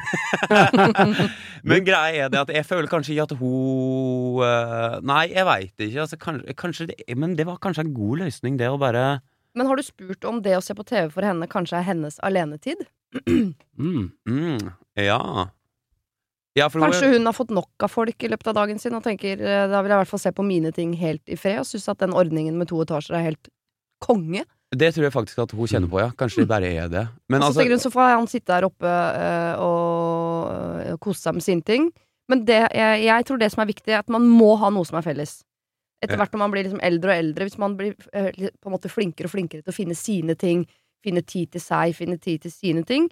men 1.69 1.83
greia 1.85 2.25
er 2.25 2.31
det 2.33 2.39
at 2.41 2.53
jeg 2.55 2.65
føler 2.65 2.89
kanskje 2.89 3.13
ikke 3.13 3.27
at 3.27 3.35
hun 3.37 4.41
uh, 4.41 4.97
Nei, 5.05 5.27
jeg 5.35 5.45
veit 5.45 5.85
ikke. 5.85 6.01
Altså, 6.07 6.17
kanskje, 6.21 6.57
kanskje 6.57 6.89
det, 6.89 6.97
men 7.13 7.35
det 7.37 7.45
var 7.49 7.61
kanskje 7.61 7.85
en 7.85 7.93
god 7.97 8.23
løsning, 8.23 8.57
det 8.57 8.71
å 8.73 8.79
bare 8.81 9.19
Men 9.57 9.69
har 9.69 9.77
du 9.77 9.85
spurt 9.85 10.25
om 10.25 10.41
det 10.45 10.57
å 10.57 10.65
se 10.65 10.73
på 10.77 10.85
TV 10.89 11.13
for 11.13 11.29
henne 11.29 11.49
kanskje 11.51 11.77
er 11.77 11.89
hennes 11.91 12.17
alenetid? 12.25 12.81
Mm. 13.77 14.09
mm, 14.27 14.65
Ja. 14.97 15.21
Ja 16.57 16.67
Kanskje 16.73 17.13
hun 17.13 17.29
har 17.29 17.35
fått 17.37 17.53
nok 17.53 17.85
av 17.85 17.91
folk 17.93 18.23
i 18.23 18.29
løpet 18.31 18.49
av 18.51 18.57
dagen 18.57 18.79
sin 18.81 18.95
og 18.97 19.05
tenker 19.05 19.37
eh, 19.37 19.65
da 19.69 19.81
vil 19.83 19.93
jeg 19.93 19.99
i 19.99 20.03
hvert 20.03 20.13
fall 20.13 20.23
se 20.23 20.33
på 20.35 20.45
mine 20.45 20.73
ting 20.75 20.95
helt 20.97 21.23
i 21.29 21.37
fred, 21.39 21.61
og 21.61 21.69
syns 21.69 21.87
at 21.93 22.01
den 22.01 22.15
ordningen 22.17 22.57
med 22.57 22.71
to 22.71 22.81
etasjer 22.83 23.19
er 23.19 23.27
helt 23.29 23.51
konge. 24.03 24.43
Det 24.75 24.89
tror 24.93 25.07
jeg 25.07 25.13
faktisk 25.13 25.39
at 25.45 25.53
hun 25.55 25.69
kjenner 25.69 25.89
på, 25.91 25.99
ja. 26.01 26.09
Kanskje 26.17 26.43
det 26.43 26.49
bare 26.49 26.69
er 26.75 26.89
det. 26.91 27.05
Men 27.31 27.39
og 27.39 27.45
så 27.45 27.47
altså 27.47 27.61
tenker 27.61 27.77
hun 27.77 27.83
så 27.85 27.91
får 27.93 28.09
han 28.11 28.27
sitte 28.27 28.51
der 28.51 28.67
oppe 28.67 28.93
eh, 28.93 29.53
og 29.63 30.81
eh, 30.83 30.97
kose 31.03 31.23
seg 31.23 31.37
med 31.37 31.45
sine 31.45 31.63
ting. 31.67 31.91
Men 32.27 32.43
det, 32.47 32.59
jeg, 32.75 33.03
jeg 33.05 33.27
tror 33.27 33.39
det 33.39 33.51
som 33.53 33.63
er 33.63 33.69
viktig, 33.69 33.93
er 33.93 34.01
at 34.01 34.11
man 34.11 34.25
må 34.27 34.57
ha 34.59 34.71
noe 34.73 34.87
som 34.87 34.99
er 34.99 35.05
felles. 35.05 35.39
Etter 36.03 36.19
hvert 36.19 36.35
når 36.35 36.43
man 36.43 36.51
blir 36.53 36.67
liksom 36.67 36.83
eldre 36.83 37.13
og 37.13 37.21
eldre, 37.23 37.47
hvis 37.47 37.61
man 37.61 37.77
blir 37.79 37.95
eh, 38.11 38.49
på 38.51 38.69
en 38.69 38.75
måte 38.75 38.91
flinkere 38.91 39.29
og 39.29 39.33
flinkere 39.33 39.63
til 39.63 39.73
å 39.73 39.77
finne 39.77 39.95
sine 39.97 40.35
ting, 40.37 40.65
finne 41.05 41.23
tid 41.23 41.55
til 41.55 41.63
seg, 41.63 41.95
finne 41.97 42.19
tid 42.21 42.43
til 42.43 42.53
sine 42.53 42.83
ting, 42.85 43.07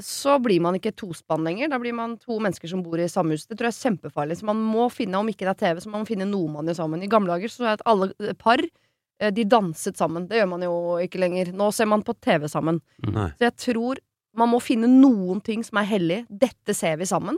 så 0.00 0.38
blir 0.42 0.60
man 0.64 0.76
ikke 0.78 0.94
tospann 0.96 1.44
lenger. 1.44 1.68
Da 1.72 1.78
blir 1.82 1.94
man 1.96 2.16
to 2.20 2.38
mennesker 2.42 2.70
som 2.70 2.82
bor 2.84 3.00
i 3.00 3.08
samme 3.10 3.36
hus. 3.36 3.44
Det 3.46 3.58
tror 3.58 3.68
jeg 3.68 3.76
er 3.76 3.90
kjempefarlig. 3.90 4.38
Så 4.40 4.48
man 4.48 4.60
må 4.60 4.88
finne, 4.92 5.18
om 5.20 5.28
ikke 5.28 5.44
det 5.44 5.52
er 5.52 5.60
TV, 5.60 5.82
så 5.84 5.92
man 5.92 6.04
må 6.04 6.08
finne 6.08 6.28
noe 6.28 6.50
man 6.52 6.70
gjør 6.70 6.80
sammen. 6.82 7.04
I 7.04 7.10
gamle 7.12 7.34
dager 7.34 7.52
så 7.52 7.66
er 7.66 7.68
det 7.68 7.74
at 7.80 7.84
alle 7.92 8.08
eh, 8.22 8.36
par 8.38 8.62
eh, 8.62 9.32
de 9.34 9.44
danset 9.44 10.00
sammen. 10.00 10.26
Det 10.30 10.40
gjør 10.40 10.50
man 10.54 10.64
jo 10.66 10.74
ikke 11.04 11.20
lenger. 11.22 11.52
Nå 11.56 11.68
ser 11.76 11.90
man 11.92 12.04
på 12.06 12.16
TV 12.24 12.48
sammen. 12.50 12.80
Nei. 13.04 13.28
Så 13.36 13.48
jeg 13.50 13.58
tror 13.66 14.02
man 14.38 14.48
må 14.48 14.62
finne 14.64 14.88
noen 14.88 15.42
ting 15.44 15.64
som 15.66 15.80
er 15.82 15.90
hellig. 15.90 16.22
Dette 16.28 16.76
ser 16.76 16.96
vi 17.00 17.08
sammen. 17.08 17.36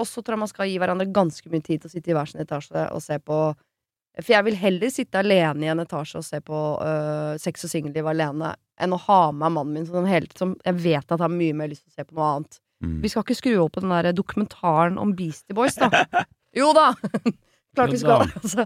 Og 0.00 0.08
så 0.08 0.22
tror 0.22 0.36
jeg 0.36 0.44
man 0.44 0.52
skal 0.52 0.68
gi 0.68 0.78
hverandre 0.80 1.08
ganske 1.12 1.52
mye 1.52 1.64
tid 1.64 1.82
til 1.82 1.90
å 1.90 1.92
sitte 1.92 2.12
i 2.12 2.16
hver 2.16 2.28
sin 2.28 2.44
etasje 2.44 2.86
og 2.92 3.02
se 3.04 3.18
på 3.20 3.40
For 4.22 4.34
jeg 4.34 4.46
vil 4.48 4.58
heller 4.60 4.92
sitte 4.92 5.20
alene 5.20 5.66
i 5.66 5.70
en 5.72 5.82
etasje 5.82 6.20
og 6.20 6.26
se 6.26 6.40
på 6.44 6.58
uh, 6.80 7.36
Sex 7.40 7.66
og 7.66 7.72
singelliv 7.72 8.08
alene 8.10 8.54
enn 8.80 8.96
å 8.96 9.00
ha 9.06 9.20
med 9.32 9.54
mannen 9.56 9.76
min 9.76 9.86
som, 9.88 10.08
helt, 10.08 10.32
som 10.38 10.54
jeg 10.64 10.78
vet 10.80 11.12
at 11.12 11.20
har 11.20 11.32
mye 11.32 11.56
mer 11.56 11.70
lyst 11.72 11.84
til 11.84 11.92
å 11.92 12.00
se 12.00 12.06
på 12.08 12.16
noe 12.16 12.30
annet. 12.34 12.60
Mm. 12.80 12.96
Vi 13.02 13.10
skal 13.12 13.26
ikke 13.26 13.36
skru 13.36 13.52
opp 13.60 13.74
på 13.76 13.82
den 13.84 13.92
der 13.92 14.14
dokumentaren 14.16 14.96
om 15.00 15.12
Beastie 15.16 15.56
Boys, 15.56 15.76
da. 15.80 15.90
Jo 16.56 16.72
da! 16.74 16.88
Klart 17.76 17.92
vi 17.94 18.00
skal. 18.00 18.24
Altså. 18.26 18.64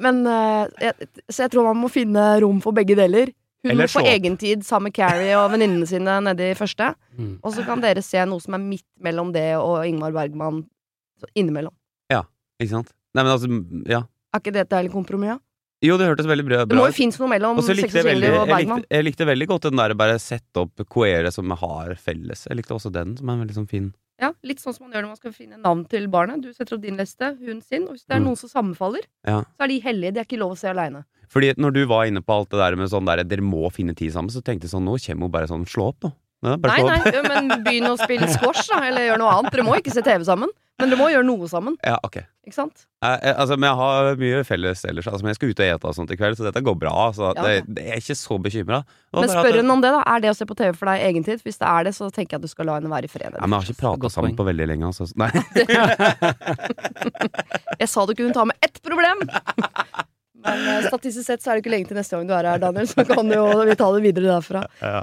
Men 0.00 0.24
uh, 0.26 0.64
jeg, 0.82 1.10
Så 1.28 1.44
jeg 1.44 1.52
tror 1.52 1.68
man 1.68 1.78
må 1.78 1.90
finne 1.92 2.24
rom 2.42 2.58
for 2.64 2.74
begge 2.74 2.96
deler. 2.98 3.30
Hun 3.60 3.74
Eller 3.74 3.90
få 3.92 4.00
egen 4.08 4.38
tid 4.40 4.64
sammen 4.64 4.88
med 4.88 4.96
Carrie 4.96 5.36
og 5.36 5.50
venninnene 5.52 5.86
sine 5.86 6.16
nede 6.24 6.48
i 6.48 6.56
første. 6.56 6.94
Mm. 7.18 7.34
Og 7.44 7.52
så 7.52 7.64
kan 7.66 7.82
dere 7.84 8.02
se 8.02 8.22
noe 8.26 8.40
som 8.40 8.56
er 8.56 8.62
midt 8.64 8.86
mellom 9.04 9.34
det 9.36 9.52
og 9.60 9.84
Ingmar 9.84 10.14
Bergman 10.16 10.62
innimellom. 11.36 11.74
Ja, 12.10 12.24
Ikke 12.58 12.72
sant? 12.78 12.94
Nei, 13.14 13.24
men 13.26 13.32
altså, 13.34 13.50
ja. 13.90 14.00
Er 14.32 14.40
ikke 14.42 14.52
det 14.54 14.60
et 14.66 14.70
deilig 14.70 14.92
kompromiss? 14.92 15.32
Ja? 15.34 15.38
Jo, 15.82 15.96
det 15.96 16.10
hørtes 16.10 16.26
veldig 16.28 16.44
bra, 16.44 16.64
Det 16.68 16.76
må 16.76 16.84
jo 16.90 16.92
finnes 16.92 17.16
noe 17.18 17.28
mellom 17.32 17.56
Og 17.56 17.64
Sex 17.64 17.80
og 17.86 17.88
Singelliv 17.94 18.34
jeg 18.36 18.66
likte, 18.66 18.84
jeg 18.92 19.04
likte 19.06 19.26
veldig 19.30 19.46
godt 19.48 19.62
den 19.70 19.80
der 19.80 19.94
bare 19.96 20.18
sette 20.20 20.60
opp 20.66 20.82
queere 20.92 21.30
som 21.32 21.48
har 21.56 21.94
felles. 21.96 22.44
Jeg 22.50 22.58
likte 22.58 22.74
også 22.76 22.92
den, 22.92 23.16
som 23.16 23.30
er 23.32 23.40
veldig 23.40 23.56
sånn 23.56 23.68
fin. 23.70 23.86
Ja, 24.20 24.34
Litt 24.44 24.60
sånn 24.60 24.74
som 24.76 24.84
man 24.84 24.92
gjør 24.92 25.06
når 25.06 25.12
man 25.14 25.16
skal 25.22 25.32
finne 25.32 25.56
navn 25.64 25.86
til 25.88 26.04
barnet. 26.12 26.42
Du 26.44 26.50
setter 26.52 26.76
opp 26.76 26.82
din 26.84 26.98
liste, 27.00 27.30
hun 27.40 27.62
sin. 27.64 27.86
Og 27.88 27.94
hvis 27.96 28.04
det 28.04 28.18
er 28.18 28.20
Mm. 28.20 28.26
noen 28.28 28.36
som 28.36 28.50
sammenfaller, 28.52 29.00
Ja. 29.26 29.40
så 29.56 29.64
er 29.64 29.68
de 29.68 29.80
hellige. 29.80 30.12
De 30.12 30.20
er 30.20 30.24
ikke 30.28 30.38
lov 30.38 30.52
å 30.52 30.58
se 30.58 30.68
aleine. 30.68 31.04
Fordi 31.30 31.54
når 31.56 31.72
du 31.72 31.86
var 31.86 32.04
inne 32.04 32.20
på 32.20 32.34
alt 32.36 32.50
det 32.50 32.58
der 32.60 32.76
med 32.76 32.90
sånn 32.90 33.06
der 33.06 33.24
dere 33.24 33.40
må 33.40 33.72
finne 33.72 33.96
tid 33.96 34.12
sammen, 34.12 34.28
så 34.28 34.42
tenkte 34.44 34.68
jeg 34.68 34.72
sånn, 34.76 34.84
nå 34.84 34.98
kommer 35.00 35.22
hun 35.22 35.30
bare 35.30 35.46
sånn, 35.48 35.64
slå 35.64 35.88
opp 35.88 36.00
nå. 36.04 36.12
Nei, 36.42 36.56
Nei, 36.56 36.82
nei, 36.82 37.22
men 37.22 37.64
begynn 37.64 37.88
å 37.88 37.96
spille 37.98 38.28
squash, 38.28 38.68
da. 38.68 38.80
Eller 38.84 39.08
gjør 39.08 39.18
noe 39.18 39.32
annet. 39.38 39.52
Dere 39.52 39.62
må 39.64 39.76
ikke 39.76 39.92
se 39.92 40.02
TV 40.02 40.24
sammen. 40.24 40.48
Men 40.80 40.92
dere 40.92 41.00
må 41.00 41.08
gjøre 41.12 41.26
noe 41.28 41.48
sammen. 41.50 41.76
Ja, 41.86 41.98
ok. 42.06 42.16
Ikke 42.46 42.56
sant? 42.56 42.84
Eh, 43.04 43.14
eh, 43.14 43.34
altså, 43.36 43.56
men 43.60 43.68
jeg 43.68 43.78
har 43.78 44.20
mye 44.20 44.40
felles 44.48 44.82
ellers. 44.88 45.08
Altså, 45.10 45.24
men 45.24 45.30
jeg 45.34 45.38
skal 45.38 45.52
ut 45.52 45.62
og 45.62 45.66
ete 45.66 45.90
og 45.90 45.96
sånt 45.98 46.12
i 46.14 46.18
kveld, 46.18 46.38
så 46.38 46.46
dette 46.48 46.62
går 46.64 46.76
bra. 46.80 46.94
Så 47.16 47.30
Ja, 47.30 47.44
det, 47.44 47.74
det 47.76 47.84
er 47.86 48.00
ikke 48.00 48.16
så 48.18 48.38
bekymra. 48.42 48.78
Men 49.16 49.30
spør 49.30 49.60
hun 49.60 49.74
om 49.76 49.84
det, 49.84 49.92
da. 49.94 50.00
Er 50.14 50.24
det 50.24 50.32
å 50.32 50.38
se 50.38 50.48
på 50.48 50.56
TV 50.58 50.72
for 50.78 50.90
deg 50.90 51.04
egentid? 51.10 51.44
Hvis 51.46 51.60
det 51.60 51.68
er 51.70 51.80
det, 51.88 51.94
så 51.96 52.04
tenker 52.08 52.36
jeg 52.36 52.40
at 52.42 52.48
du 52.48 52.52
skal 52.52 52.70
la 52.70 52.78
henne 52.80 52.92
være 52.92 53.10
i 53.10 53.12
fred. 53.12 53.36
Ja, 53.36 53.44
men 53.44 53.56
jeg 53.56 53.60
har 53.60 53.66
ikke 53.74 53.84
prata 53.84 54.06
sammen 54.16 54.38
på 54.38 54.48
veldig 54.48 54.66
lenge, 54.72 54.84
altså. 54.90 55.04
Nei. 55.20 55.30
Jeg 57.80 57.88
sa 57.88 58.02
du 58.04 58.12
kunne 58.16 58.34
ta 58.36 58.44
med 58.48 58.56
ett 58.64 58.78
problem! 58.84 59.18
Men 60.40 60.58
eh, 60.68 60.86
statistisk 60.88 61.26
sett 61.26 61.42
så 61.44 61.52
er 61.52 61.58
det 61.58 61.66
ikke 61.66 61.72
lenge 61.74 61.88
til 61.90 61.98
neste 62.00 62.16
gang 62.16 62.28
du 62.28 62.32
er 62.32 62.46
her, 62.48 62.60
Daniel, 62.62 62.86
så 62.88 63.04
kan 63.04 63.28
jo 63.28 63.42
vi 63.68 63.74
ta 63.76 63.90
det 63.92 64.00
videre 64.06 64.38
derfra. 64.38 64.62
Ja. 64.80 65.02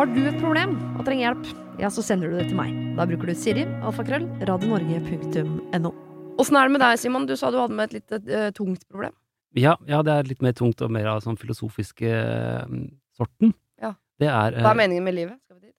Har 0.00 0.08
du 0.08 0.20
et 0.24 0.38
problem 0.40 0.76
og 0.96 1.04
trenger 1.08 1.30
hjelp? 1.30 1.48
Ja, 1.80 1.88
så 1.92 2.02
sender 2.04 2.30
du 2.30 2.36
det 2.38 2.48
til 2.50 2.58
meg. 2.58 2.72
Da 2.98 3.06
bruker 3.08 3.30
du 3.30 3.34
Siri, 3.38 3.64
alfakrøll, 3.86 4.26
radionorge.no. 4.48 5.90
Åssen 6.40 6.56
er 6.56 6.68
det 6.68 6.74
med 6.76 6.82
deg, 6.84 6.98
Simon? 7.00 7.26
Du 7.28 7.34
sa 7.36 7.50
du 7.52 7.58
hadde 7.60 7.76
med 7.76 7.90
et 7.90 7.98
litt 7.98 8.30
uh, 8.30 8.48
tungt 8.56 8.86
problem. 8.88 9.14
Ja, 9.58 9.74
ja, 9.90 10.00
det 10.06 10.12
er 10.14 10.28
litt 10.28 10.42
mer 10.44 10.54
tungt 10.56 10.80
og 10.84 10.92
mer 10.94 11.08
av 11.10 11.22
sånn 11.24 11.38
filosofiske 11.40 12.10
uh, 12.68 12.76
sorten. 13.18 13.52
Ja. 13.82 13.94
Det 14.20 14.28
er 14.30 14.56
Hva 14.60 14.70
eh, 14.70 14.72
er 14.74 14.78
meningen 14.84 15.04
med 15.08 15.16
livet? 15.16 15.40
Skal 15.44 15.58
vi 15.58 15.68
dit? 15.70 15.76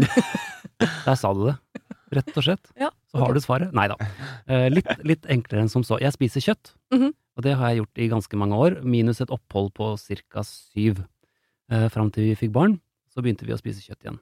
Der 1.04 1.16
sa 1.18 1.32
du 1.36 1.42
det. 1.50 1.56
Rett 2.16 2.30
og 2.34 2.42
slett. 2.46 2.70
Ja, 2.80 2.88
Så 3.10 3.20
har 3.22 3.34
du 3.36 3.40
svaret. 3.42 3.74
Nei 3.76 3.84
da. 3.90 3.96
Eh, 4.50 4.66
litt, 4.72 4.88
litt 5.06 5.26
enklere 5.30 5.62
enn 5.64 5.70
som 5.70 5.84
så. 5.86 5.98
Jeg 6.02 6.14
spiser 6.16 6.42
kjøtt, 6.42 6.72
Mhm. 6.94 7.12
og 7.36 7.44
det 7.44 7.52
har 7.58 7.70
jeg 7.70 7.82
gjort 7.82 8.00
i 8.02 8.08
ganske 8.10 8.36
mange 8.40 8.56
år, 8.58 8.80
minus 8.82 9.20
et 9.20 9.30
opphold 9.30 9.72
på 9.76 9.92
ca. 10.32 10.42
syv. 10.42 11.04
Eh, 11.70 11.88
Fram 11.88 12.10
til 12.10 12.24
vi 12.30 12.34
fikk 12.34 12.52
barn, 12.52 12.80
så 13.12 13.22
begynte 13.22 13.46
vi 13.46 13.52
å 13.54 13.60
spise 13.60 13.78
kjøtt 13.84 14.02
igjen. 14.02 14.18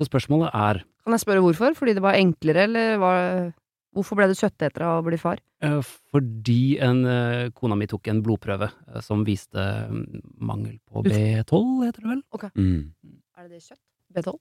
Så 0.00 0.08
spørsmålet 0.08 0.50
er 0.56 0.80
Kan 1.04 1.12
jeg 1.16 1.20
spørre 1.20 1.42
hvorfor? 1.44 1.74
Fordi 1.76 1.92
det 1.96 2.02
var 2.04 2.16
enklere, 2.16 2.64
eller 2.68 2.98
var 3.02 3.52
Hvorfor 3.92 4.14
ble 4.16 4.28
du 4.30 4.36
kjøtteter 4.38 4.84
av 4.86 5.00
å 5.02 5.06
bli 5.08 5.16
far? 5.18 5.40
eh, 5.66 5.80
fordi 6.14 6.78
en, 6.80 7.00
eh, 7.04 7.50
kona 7.50 7.74
mi 7.76 7.86
tok 7.90 8.06
en 8.08 8.20
blodprøve 8.22 8.68
eh, 8.94 9.00
som 9.02 9.24
viste 9.26 9.58
mm, 9.90 10.22
mangel 10.38 10.76
på 10.88 11.02
B12, 11.04 11.84
heter 11.84 12.00
det 12.06 12.12
vel? 12.12 12.22
Mm. 12.54 12.92
Er 13.36 13.48
det 13.48 13.58
det 13.58 13.62
kjøtt? 13.66 13.80
B12? 14.14 14.38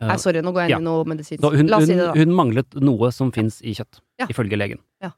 Eh, 0.00 0.08
Nei, 0.08 0.16
sorry, 0.16 0.40
nå 0.42 0.50
går 0.56 0.64
jeg 0.64 0.70
inn 0.72 0.74
ja. 0.74 0.80
i 0.80 0.88
noe 0.88 1.04
medisinsk. 1.04 1.44
Hun, 1.44 1.68
La 1.70 1.76
oss 1.78 1.86
si 1.86 1.94
det, 1.94 2.08
da. 2.08 2.14
hun 2.16 2.32
manglet 2.34 2.74
noe 2.82 3.12
som 3.12 3.30
fins 3.30 3.60
i 3.62 3.74
kjøtt, 3.76 4.00
Ja. 4.18 4.26
ifølge 4.32 4.56
legen. 4.58 4.80
Ja. 5.04 5.12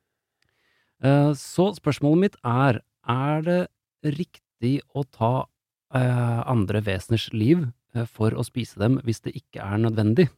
Eh, 1.03 1.33
Så 1.39 1.71
spørsmålet 1.79 2.19
mitt 2.27 2.37
er, 2.45 2.83
er 3.07 3.43
det 3.47 3.69
riktig 4.03 4.81
å 4.95 5.05
ta 5.09 5.47
eh, 5.95 6.43
andre 6.51 6.83
veseners 6.83 7.31
liv 7.33 7.69
for 8.05 8.37
å 8.37 8.45
spise 8.45 8.77
dem 8.83 8.99
hvis 9.07 9.23
det 9.25 9.33
ikke 9.41 9.65
er 9.65 9.81
nødvendig? 9.81 10.29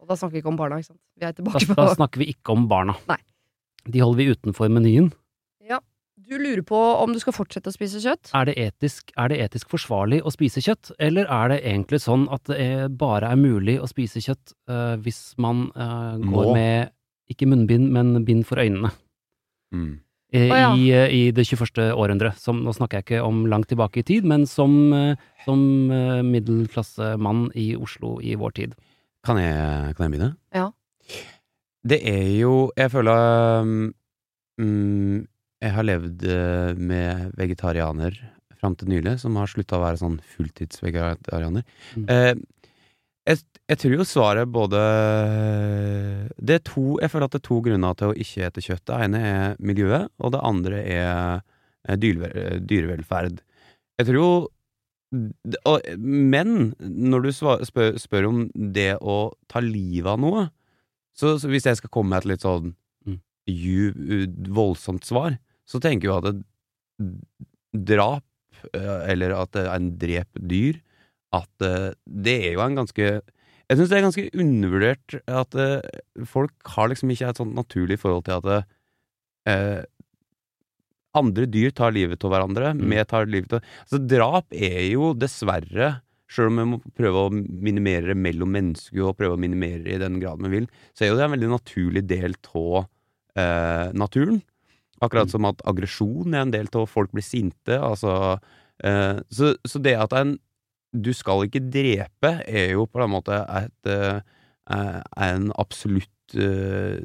Og 0.00 0.08
da 0.08 0.16
snakker 0.16 0.38
vi 0.38 0.42
ikke 0.42 0.52
om 0.54 0.56
barna, 0.60 0.78
ikke 0.80 0.92
sant? 0.94 1.00
Vi 1.16 1.24
er 1.24 1.32
Da, 1.32 1.36
tilbake 1.42 1.66
på 1.68 1.76
da 1.78 1.94
snakker 1.94 2.22
vi 2.22 2.30
ikke 2.32 2.52
om 2.56 2.66
barna. 2.70 2.94
Nei. 3.10 3.18
De 3.86 4.00
holder 4.02 4.18
vi 4.22 4.26
utenfor 4.34 4.72
menyen. 4.72 5.12
Ja. 5.66 5.80
Du 6.16 6.38
lurer 6.38 6.62
på 6.66 6.78
om 7.02 7.12
du 7.12 7.18
skal 7.22 7.34
fortsette 7.36 7.68
å 7.70 7.74
spise 7.74 8.00
kjøtt? 8.02 8.32
Er 8.34 8.48
det, 8.48 8.54
etisk, 8.58 9.12
er 9.20 9.28
det 9.30 9.36
etisk 9.44 9.68
forsvarlig 9.70 10.22
å 10.26 10.32
spise 10.34 10.62
kjøtt, 10.64 10.94
eller 10.98 11.28
er 11.30 11.52
det 11.52 11.58
egentlig 11.68 12.00
sånn 12.02 12.24
at 12.34 12.42
det 12.48 12.56
er, 12.64 12.88
bare 12.88 13.30
er 13.30 13.38
mulig 13.38 13.76
å 13.82 13.86
spise 13.90 14.22
kjøtt 14.24 14.54
uh, 14.70 14.96
hvis 15.04 15.34
man 15.38 15.68
uh, 15.76 16.16
går 16.18 16.48
Må. 16.50 16.54
med 16.56 16.90
ikke 17.30 17.46
munnbind, 17.50 17.90
men 17.94 18.24
bind 18.26 18.46
for 18.48 18.58
øynene? 18.62 18.90
Mm. 19.74 20.00
Eh, 20.32 20.50
oh, 20.50 20.58
ja. 20.58 20.70
i, 20.74 20.88
eh, 20.94 21.14
i 21.14 21.22
det 21.34 21.46
21. 21.46 21.92
århundre. 21.94 22.32
Som, 22.40 22.62
nå 22.66 22.74
snakker 22.76 23.00
jeg 23.00 23.06
ikke 23.06 23.22
om 23.26 23.44
langt 23.50 23.70
tilbake 23.72 24.02
i 24.02 24.06
tid, 24.06 24.26
men 24.28 24.46
som, 24.50 24.76
eh, 24.96 25.28
som 25.44 25.62
eh, 25.92 26.22
middelklassemann 26.26 27.48
i 27.54 27.74
Oslo 27.76 28.16
i 28.22 28.36
vår 28.38 28.56
tid. 28.58 28.76
Kan 29.26 29.40
jeg, 29.42 29.94
kan 29.96 30.06
jeg 30.06 30.14
begynne? 30.14 30.34
Ja. 30.54 30.70
Det 31.86 32.00
er 32.02 32.30
jo 32.34 32.72
Jeg 32.74 32.90
føler 32.90 33.62
um, 34.58 35.26
Jeg 35.62 35.72
har 35.76 35.86
levd 35.86 36.24
eh, 36.30 36.72
med 36.78 37.30
vegetarianer 37.38 38.16
fram 38.56 38.76
til 38.78 38.88
nylig, 38.88 39.18
som 39.20 39.36
har 39.36 39.50
slutta 39.50 39.76
å 39.76 39.82
være 39.82 40.00
sånn 40.00 40.14
fulltidsvegetarianer. 40.32 41.64
Mm. 41.92 42.06
Eh, 42.08 42.30
jeg, 43.26 43.42
jeg 43.66 43.80
tror 43.82 43.94
jo 43.96 44.06
svaret 44.06 44.50
både 44.54 44.80
Det 46.38 46.58
er 46.58 46.62
to 46.66 46.96
Jeg 47.02 47.10
føler 47.10 47.26
at 47.26 47.34
det 47.34 47.40
er 47.40 47.48
to 47.48 47.58
grunner 47.64 47.96
til 47.98 48.12
å 48.12 48.16
ikke 48.16 48.46
ete 48.46 48.62
kjøtt. 48.64 48.84
Det 48.86 49.00
ene 49.06 49.22
er 49.30 49.56
miljøet, 49.58 50.12
og 50.22 50.34
det 50.34 50.42
andre 50.46 50.82
er 50.84 51.40
eh, 51.88 51.96
dyrevelferd. 51.98 53.42
Jeg 53.98 54.08
tror 54.10 54.20
jo 54.20 54.30
Men 55.98 56.74
når 56.78 57.26
du 57.26 57.30
spør, 57.32 57.98
spør 57.98 58.28
om 58.30 58.40
det 58.54 58.96
å 59.00 59.34
ta 59.50 59.62
livet 59.64 60.10
av 60.12 60.20
noe, 60.20 60.48
så, 61.16 61.36
så 61.40 61.48
hvis 61.48 61.66
jeg 61.66 61.78
skal 61.78 61.92
komme 61.94 62.12
med 62.12 62.24
et 62.24 62.34
litt 62.34 62.46
sånn 62.46 62.74
Mm. 63.06 63.20
ju, 63.46 63.92
voldsomt 64.50 65.06
svar, 65.06 65.36
så 65.66 65.78
tenker 65.78 66.08
jeg 66.08 66.10
jo 66.10 66.16
at 66.18 66.26
det, 66.26 67.12
drap, 67.86 68.24
eh, 68.74 69.12
eller 69.12 69.34
at 69.36 69.56
en 69.62 69.92
drep 70.00 70.28
dyr, 70.40 70.80
at 71.34 71.66
uh, 71.66 71.90
det 72.06 72.36
er 72.50 72.54
jo 72.54 72.62
en 72.64 72.78
ganske 72.78 73.06
Jeg 73.66 73.78
syns 73.78 73.90
det 73.90 73.98
er 73.98 74.06
ganske 74.06 74.28
undervurdert 74.38 75.18
at 75.26 75.58
uh, 75.58 76.24
folk 76.28 76.54
har 76.76 76.92
liksom 76.92 77.10
ikke 77.10 77.32
et 77.32 77.42
sånt 77.42 77.56
naturlig 77.56 77.98
forhold 78.02 78.26
til 78.28 78.38
at 78.38 78.66
uh, 79.50 79.82
andre 81.16 81.46
dyr 81.48 81.72
tar 81.72 81.94
livet 81.96 82.24
av 82.24 82.34
hverandre. 82.34 82.74
Mm. 82.76 82.90
Vi 82.92 83.04
tar 83.08 83.30
livet 83.30 83.56
av 83.56 83.62
Altså, 83.86 84.02
drap 84.04 84.52
er 84.52 84.82
jo 84.92 85.14
dessverre 85.16 85.96
Sjøl 86.26 86.50
om 86.50 86.58
vi 86.58 86.66
må 86.72 86.78
prøve 86.98 87.20
å 87.22 87.30
minimere 87.30 88.10
det 88.10 88.18
mellom 88.18 88.50
mennesker 88.56 89.04
og 89.06 89.14
prøve 89.18 89.36
å 89.36 89.40
minimere 89.40 89.84
det 89.84 89.94
i 89.94 90.02
den 90.02 90.18
grad 90.18 90.42
vi 90.42 90.50
vil, 90.56 90.64
så 90.90 91.04
er 91.04 91.12
jo 91.12 91.18
det 91.20 91.26
en 91.26 91.34
veldig 91.36 91.50
naturlig 91.52 92.02
del 92.10 92.34
av 92.50 92.88
eh, 93.38 93.92
naturen. 93.94 94.40
Akkurat 94.98 95.28
Mm. 95.28 95.30
som 95.30 95.44
at 95.44 95.62
aggresjon 95.64 96.34
er 96.34 96.42
en 96.42 96.50
del 96.50 96.66
av 96.74 96.88
folk 96.90 97.12
blir 97.12 97.22
sinte. 97.22 97.78
Altså, 97.78 98.40
eh, 98.82 99.22
så, 99.30 99.54
så 99.62 99.78
det 99.78 99.94
at 99.94 100.12
en 100.18 100.38
du 100.92 101.12
skal 101.16 101.46
ikke 101.46 101.64
drepe, 101.72 102.32
er 102.46 102.72
jo 102.74 102.86
på 102.86 103.02
en 103.04 103.10
måte 103.12 103.40
et, 103.48 103.90
eh, 103.90 104.20
eh, 104.70 105.00
en 105.26 105.50
absolutt 105.58 106.36
uh, 106.36 106.98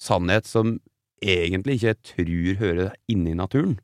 sannhet 0.00 0.46
som 0.46 0.78
egentlig 1.22 1.78
ikke 1.78 1.90
jeg 1.92 2.02
tror 2.12 2.60
hører 2.60 2.92
inne 3.08 3.32
i 3.32 3.38
naturen. 3.38 3.78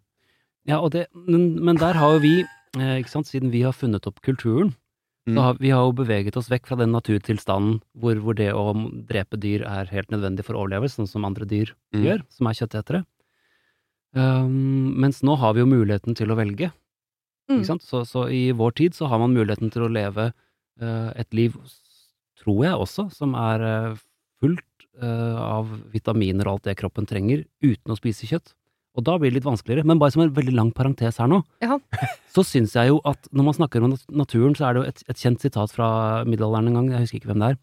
Ja, 0.69 0.79
og 0.81 0.93
det, 0.93 1.07
men, 1.15 1.57
men 1.65 1.77
der 1.81 1.97
har 1.99 2.15
jo 2.15 2.23
vi, 2.23 2.35
ikke 2.77 3.11
sant, 3.11 3.27
siden 3.29 3.51
vi 3.51 3.65
har 3.67 3.73
funnet 3.77 4.07
opp 4.07 4.21
kulturen, 4.23 4.75
Mm. 5.23 5.37
så 5.37 5.43
har 5.45 5.59
vi 5.61 5.71
har 5.71 5.85
jo 5.87 5.93
beveget 5.95 6.37
oss 6.37 6.49
vekk 6.51 6.65
fra 6.67 6.77
den 6.81 6.91
naturtilstanden 6.91 7.77
hvor, 7.95 8.17
hvor 8.19 8.35
det 8.35 8.49
å 8.59 8.73
drepe 9.07 9.39
dyr 9.39 9.62
er 9.62 9.87
helt 9.95 10.11
nødvendig 10.11 10.43
for 10.43 10.59
overlevelse, 10.59 10.97
sånn 10.99 11.07
som 11.07 11.25
andre 11.29 11.47
dyr 11.47 11.71
Mm. 11.95 12.03
gjør, 12.03 12.23
som 12.29 12.47
er 12.51 12.57
kjøttetere. 12.59 13.05
Um, 14.15 14.99
mens 14.99 15.23
nå 15.23 15.37
har 15.39 15.55
vi 15.55 15.62
jo 15.62 15.69
muligheten 15.71 16.17
til 16.19 16.33
å 16.33 16.37
velge. 16.37 16.73
Mm. 17.51 17.63
Så, 17.83 18.05
så 18.09 18.27
i 18.31 18.51
vår 18.55 18.75
tid 18.79 18.97
så 18.97 19.09
har 19.11 19.21
man 19.23 19.35
muligheten 19.35 19.73
til 19.73 19.87
å 19.87 19.93
leve 19.93 20.31
uh, 20.31 21.11
et 21.19 21.29
liv, 21.35 21.57
tror 22.41 22.65
jeg 22.67 22.81
også, 22.87 23.09
som 23.15 23.35
er 23.39 23.65
uh, 23.67 24.01
fullt 24.43 24.87
uh, 25.03 25.39
av 25.59 25.73
vitaminer 25.93 26.47
og 26.49 26.59
alt 26.59 26.71
det 26.71 26.79
kroppen 26.81 27.09
trenger, 27.09 27.45
uten 27.65 27.95
å 27.95 27.99
spise 27.99 28.29
kjøtt. 28.31 28.55
Og 28.93 29.07
da 29.09 29.17
blir 29.17 29.33
det 29.33 29.39
litt 29.39 29.49
vanskeligere. 29.49 29.87
Men 29.89 30.01
bare 30.01 30.13
som 30.13 30.21
en 30.21 30.35
veldig 30.37 30.53
lang 30.53 30.71
parentes 30.77 31.19
her 31.21 31.31
nå, 31.31 31.43
Ja. 31.65 31.79
så 32.35 32.45
syns 32.47 32.77
jeg 32.77 32.93
jo 32.93 33.01
at 33.09 33.29
når 33.33 33.49
man 33.49 33.59
snakker 33.59 33.85
om 33.85 33.97
naturen, 34.13 34.57
så 34.57 34.69
er 34.69 34.75
det 34.75 34.83
jo 34.83 34.89
et, 34.91 35.05
et 35.09 35.23
kjent 35.23 35.45
sitat 35.45 35.73
fra 35.73 35.89
middelalderen 36.29 36.71
en 36.71 36.81
gang, 36.81 36.91
jeg 36.93 37.07
husker 37.07 37.21
ikke 37.21 37.33
hvem 37.33 37.45
det 37.45 37.53
er, 37.55 37.61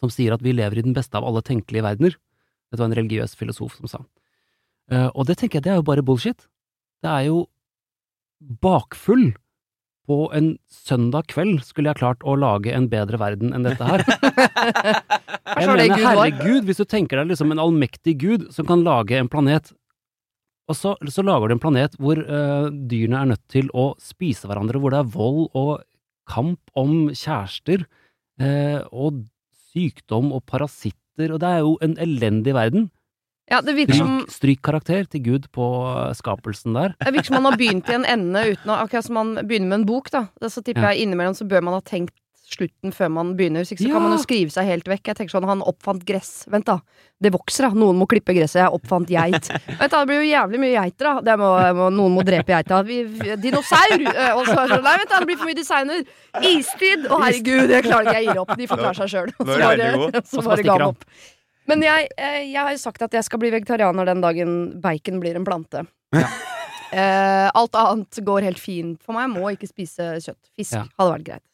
som 0.00 0.12
sier 0.12 0.36
at 0.36 0.44
vi 0.44 0.54
lever 0.56 0.80
i 0.80 0.84
den 0.86 0.96
beste 0.96 1.16
av 1.16 1.26
alle 1.28 1.42
tenkelige 1.44 1.84
verdener. 1.84 2.16
Dette 2.70 2.80
var 2.80 2.88
en 2.88 2.96
religiøs 2.96 3.34
filosof 3.36 3.76
som 3.76 3.90
sa. 3.90 4.00
Og 5.12 5.26
det 5.28 5.36
tenker 5.38 5.58
jeg, 5.58 5.64
det 5.66 5.72
er 5.74 5.78
jo 5.78 5.86
bare 5.86 6.02
bullshit. 6.02 6.46
Det 7.04 7.10
er 7.10 7.26
jo 7.28 7.42
bakfull 8.40 9.30
på 10.10 10.24
en 10.34 10.54
søndag 10.72 11.28
kveld 11.30 11.60
skulle 11.62 11.92
jeg 11.92 12.00
klart 12.00 12.24
å 12.26 12.34
lage 12.40 12.72
en 12.74 12.88
bedre 12.90 13.20
verden 13.20 13.52
enn 13.54 13.66
dette 13.66 13.86
her. 13.86 14.02
Jeg 15.50 15.66
mener, 15.66 15.98
herregud, 15.98 16.64
hvis 16.66 16.80
du 16.80 16.86
tenker 16.88 17.20
deg 17.20 17.32
liksom 17.32 17.52
en 17.52 17.62
allmektig 17.62 18.16
gud 18.22 18.48
som 18.54 18.66
kan 18.68 18.84
lage 18.86 19.18
en 19.18 19.30
planet, 19.30 19.72
og 20.70 20.76
så, 20.78 20.94
så 21.10 21.24
lager 21.26 21.50
du 21.50 21.56
en 21.56 21.62
planet 21.62 21.96
hvor 21.98 22.20
uh, 22.22 22.70
dyrene 22.70 23.22
er 23.22 23.30
nødt 23.32 23.42
til 23.50 23.70
å 23.74 23.90
spise 24.02 24.46
hverandre, 24.46 24.78
hvor 24.78 24.94
det 24.94 25.00
er 25.02 25.10
vold 25.14 25.48
og 25.58 25.72
kamp 26.30 26.70
om 26.78 27.10
kjærester, 27.10 27.82
uh, 28.42 28.78
og 28.90 29.24
sykdom 29.72 30.30
og 30.36 30.44
parasitter, 30.50 31.34
og 31.34 31.42
det 31.42 31.50
er 31.50 31.64
jo 31.64 31.74
en 31.82 31.98
elendig 32.02 32.54
verden. 32.54 32.88
Ja, 33.50 33.60
det 33.66 33.74
virker 33.74 33.98
som 33.98 34.12
Stryk, 34.22 34.34
stryk 34.36 34.62
karakter 34.62 35.08
til 35.10 35.24
Gud 35.26 35.48
på 35.52 35.66
eh, 35.90 36.12
skapelsen 36.14 36.76
der. 36.76 36.94
Det 37.02 37.12
virker 37.16 37.32
som 37.32 37.42
man 37.42 37.50
har 37.50 37.58
begynt 37.58 37.90
i 37.90 37.98
en 37.98 38.04
ende 38.06 38.46
uten 38.54 38.70
å 38.70 38.78
Akkurat 38.84 39.04
som 39.08 39.18
man 39.18 39.34
begynner 39.42 39.68
med 39.74 39.80
en 39.82 39.86
bok, 39.90 40.10
da. 40.14 40.28
Så 40.46 40.62
tipper 40.62 40.82
Ja. 40.86 40.92
jeg 40.94 41.08
innimellom 41.08 41.34
så 41.34 41.48
bør 41.50 41.62
man 41.66 41.74
ha 41.74 41.80
tenkt 41.82 42.14
slutten 42.50 42.90
før 42.90 43.10
man 43.14 43.36
begynner. 43.38 43.62
Så, 43.62 43.74
ikke 43.76 43.84
så 43.84 43.88
Ja. 43.90 43.94
kan 43.94 44.02
man 44.02 44.12
jo 44.16 44.22
skrive 44.24 44.50
seg 44.50 44.66
helt 44.66 44.84
vekk. 44.90 45.04
Jeg 45.06 45.16
tenker 45.20 45.30
sånn, 45.36 45.44
Han 45.46 45.60
oppfant 45.62 46.02
gress. 46.04 46.46
Vent, 46.50 46.64
da. 46.66 46.80
Det 47.22 47.30
vokser, 47.30 47.68
da. 47.68 47.70
Noen 47.78 47.94
må 47.98 48.08
klippe 48.10 48.34
gresset. 48.34 48.58
Jeg 48.62 48.74
oppfant 48.74 49.06
geit. 49.06 49.50
Vent, 49.78 49.90
da. 49.90 50.00
Det 50.00 50.06
blir 50.10 50.18
jo 50.22 50.30
jævlig 50.34 50.58
mye 50.58 50.74
geiter, 50.74 51.04
da. 51.06 51.20
Det 51.20 51.36
må, 51.38 51.50
må, 51.78 51.90
noen 51.94 52.14
må 52.16 52.24
drepe 52.26 52.50
geita. 52.50 52.82
Vi, 52.86 53.04
dinosaur! 53.38 53.94
Eh, 54.02 54.32
Og 54.34 54.46
så 54.46 54.54
sånn, 54.66 54.82
Nei, 54.82 54.96
vent, 54.98 55.10
da. 55.10 55.18
Det 55.20 55.26
blir 55.30 55.38
for 55.38 55.46
mye 55.46 55.58
designer. 55.60 56.02
Istid! 56.42 57.06
Å, 57.06 57.20
herregud. 57.22 57.70
Jeg 57.70 57.82
klarer 57.86 58.06
ikke. 58.10 58.16
Jeg 58.18 58.26
gir 58.30 58.40
opp. 58.42 58.56
De 58.58 58.66
får 58.66 58.82
klare 58.82 58.94
seg 58.98 59.12
sjøl. 59.14 59.30
Så 59.38 59.46
bare, 59.46 60.22
så 60.34 60.42
bare 60.42 60.62
ga 60.66 60.72
han 60.72 60.80
han. 60.80 60.88
opp. 60.94 61.04
Men 61.70 61.84
jeg, 61.86 62.08
eh, 62.18 62.40
jeg 62.50 62.58
har 62.60 62.74
jo 62.74 62.82
sagt 62.82 63.04
at 63.06 63.14
jeg 63.14 63.26
skal 63.26 63.40
bli 63.42 63.52
vegetarianer 63.54 64.08
den 64.10 64.24
dagen 64.24 64.56
bacon 64.82 65.20
blir 65.22 65.38
en 65.40 65.46
plante. 65.48 65.86
Eh, 66.90 67.46
alt 67.54 67.76
annet 67.78 68.18
går 68.26 68.42
helt 68.48 68.58
fint 68.58 68.98
for 69.06 69.14
meg. 69.14 69.28
Jeg 69.28 69.30
må 69.36 69.50
ikke 69.54 69.68
spise 69.70 70.08
kjøtt. 70.24 70.40
Fisk 70.58 70.74
Ja. 70.74 70.80
hadde 70.98 71.12
vært 71.12 71.26
greit. 71.28 71.44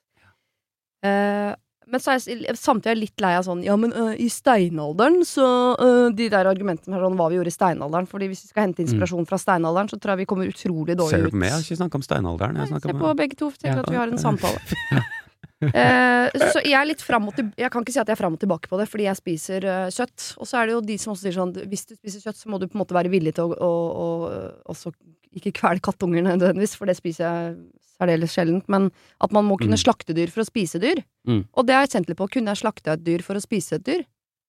Eh, 1.04 1.50
men 1.92 2.00
så 2.00 2.14
er 2.14 2.22
jeg 2.24 2.56
samtidig 2.56 2.88
er 2.88 2.94
jeg 2.96 3.00
litt 3.02 3.20
lei 3.22 3.34
av 3.36 3.44
sånn 3.46 3.60
Ja, 3.62 3.76
men 3.78 3.92
uh, 3.94 4.14
i 4.18 4.26
steinalderen 4.32 5.20
så 5.28 5.44
uh, 5.78 6.08
De 6.10 6.26
der 6.32 6.48
argumentene 6.50 6.96
her 6.96 7.04
sånn 7.04 7.14
hva 7.20 7.28
vi 7.30 7.36
gjorde 7.36 7.52
i 7.52 7.54
steinalderen. 7.54 8.08
Fordi 8.10 8.30
hvis 8.32 8.42
vi 8.46 8.50
skal 8.50 8.64
hente 8.66 8.82
inspirasjon 8.82 9.28
fra 9.28 9.38
steinalderen, 9.38 9.92
så 9.92 10.00
tror 10.00 10.16
jeg 10.16 10.24
vi 10.24 10.28
kommer 10.32 10.48
utrolig 10.50 10.96
Ser 10.96 11.02
dårlig 11.04 11.20
du 11.20 11.28
ut. 11.28 11.36
på 11.36 11.42
meg? 11.44 11.52
Jeg 11.52 11.58
har 11.58 11.68
ikke 11.68 11.80
snakka 11.82 12.00
om 12.00 12.06
steinalderen. 12.08 12.56
Jeg 12.56 12.64
Nei, 12.64 12.72
snakker 12.72 12.88
Se 12.90 12.96
om 12.96 13.04
på 13.04 13.14
begge 13.20 13.36
to, 13.38 13.52
jeg 13.52 13.60
tenker 13.60 13.76
Ja. 13.76 13.84
at 13.84 13.92
vi 13.92 14.00
har 14.00 14.08
en 14.16 14.24
samtale. 14.24 14.58
Eh, 15.64 16.26
så 16.52 16.60
jeg 16.60 16.76
er 16.76 16.84
litt 16.84 17.00
fram 17.00 17.30
og 17.30 17.36
til, 17.38 17.46
Jeg 17.56 17.70
kan 17.72 17.80
ikke 17.80 17.94
si 17.94 18.00
at 18.02 18.10
jeg 18.10 18.12
er 18.12 18.20
fram 18.20 18.34
og 18.36 18.40
tilbake 18.42 18.68
på 18.68 18.76
det, 18.76 18.84
fordi 18.92 19.06
jeg 19.06 19.16
spiser 19.16 19.64
uh, 19.64 19.86
kjøtt. 19.88 20.34
Og 20.36 20.48
så 20.50 20.58
er 20.60 20.66
det 20.68 20.74
jo 20.76 20.82
de 20.84 20.96
som 21.00 21.14
også 21.14 21.24
sier 21.24 21.36
sånn 21.38 21.54
hvis 21.70 21.86
du 21.88 21.94
spiser 21.96 22.20
kjøtt, 22.26 22.36
så 22.42 22.50
må 22.52 22.58
du 22.60 22.66
på 22.68 22.76
en 22.76 22.82
måte 22.82 22.96
være 22.96 23.08
villig 23.12 23.32
til 23.38 23.48
å, 23.48 23.56
å, 23.56 23.70
å 23.96 24.40
også 24.74 24.92
ikke 25.36 25.54
kvele 25.56 25.80
kattunger 25.84 26.24
nødvendigvis, 26.26 26.76
for 26.76 26.88
det 26.88 26.96
spiser 26.98 27.24
jeg 27.24 27.56
særdeles 27.96 28.32
sjeldent. 28.36 28.68
Men 28.72 28.90
at 29.24 29.32
man 29.32 29.48
må 29.48 29.56
kunne 29.60 29.78
Mm. 29.78 29.84
slakte 29.86 30.12
dyr 30.16 30.28
for 30.32 30.44
å 30.44 30.48
spise 30.48 30.80
dyr. 30.82 31.00
Mm. 31.28 31.46
Og 31.56 31.66
det 31.66 31.74
har 31.76 31.86
jeg 31.86 31.94
kjent 31.96 32.08
litt 32.12 32.20
på. 32.20 32.28
Kunne 32.36 32.52
jeg 32.52 32.60
slakte 32.60 32.92
et 32.92 33.04
dyr 33.04 33.24
for 33.24 33.36
å 33.36 33.44
spise 33.44 33.76
et 33.80 33.84
dyr? 33.88 34.04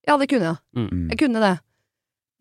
Ja, 0.08 0.18
det 0.20 0.28
kunne 0.32 0.52
jeg. 0.52 0.60
Mm. 0.76 1.08
Jeg 1.12 1.20
kunne 1.24 1.40
det. 1.44 1.56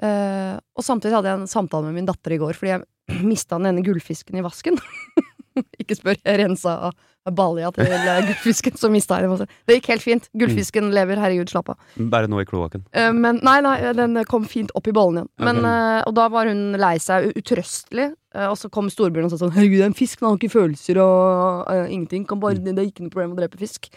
Uh, 0.03 0.59
og 0.77 0.85
samtidig 0.85 1.15
hadde 1.17 1.31
jeg 1.31 1.41
en 1.41 1.49
samtale 1.49 1.87
med 1.89 1.95
min 2.03 2.07
datter 2.11 2.35
i 2.35 2.39
går, 2.43 2.59
fordi 2.59 2.75
jeg 2.75 3.23
mista 3.31 3.57
den 3.59 3.71
ene 3.71 3.87
gullfisken 3.87 4.37
i 4.39 4.45
vasken. 4.45 4.77
Ikke 5.83 5.97
spør, 5.99 6.19
jeg 6.23 6.41
rensa 6.43 6.93
balja 7.35 7.73
til 7.75 7.89
gullfisken, 7.91 8.77
så 8.79 8.91
mista 8.93 9.17
jeg 9.19 9.31
den. 9.31 9.49
Det 9.67 9.79
gikk 9.81 9.89
helt 9.91 10.05
fint. 10.05 10.29
Gullfisken 10.39 10.93
lever, 10.95 11.19
herregud, 11.19 11.51
slapp 11.51 11.73
av. 11.73 11.81
Bare 12.13 12.31
nå 12.31 12.39
i 12.39 12.47
kloakken. 12.47 12.85
Eh, 12.95 13.11
men 13.17 13.41
nei, 13.47 13.57
nei, 13.67 13.75
den 13.99 14.15
kom 14.31 14.47
fint 14.47 14.71
opp 14.79 14.87
i 14.87 14.95
bollen 14.95 15.25
igjen. 15.25 15.31
Men, 15.43 15.59
Ok. 15.59 15.67
eh, 15.73 16.03
og 16.07 16.15
da 16.21 16.29
var 16.31 16.47
hun 16.53 16.63
lei 16.79 16.97
seg 17.03 17.33
utrøstelig. 17.35 18.13
eh, 18.37 18.47
og 18.47 18.55
så 18.61 18.71
kom 18.71 18.91
storebroren 18.93 19.27
og 19.27 19.33
sa 19.33 19.41
sånn 19.43 19.55
Herregud, 19.57 19.81
det 19.81 19.87
er 19.89 19.91
en 19.91 19.99
fisk, 19.99 20.21
den 20.21 20.29
har 20.29 20.37
ikke 20.39 20.53
følelser 20.55 20.99
og 21.03 21.67
uh, 21.73 21.87
ingenting. 21.91 22.27
Kan 22.29 22.39
bare, 22.39 22.61
det 22.61 22.77
er 22.77 22.91
ikke 22.91 23.07
noe 23.07 23.15
problem 23.15 23.35
å 23.35 23.41
drepe 23.41 23.59
fisk. 23.59 23.89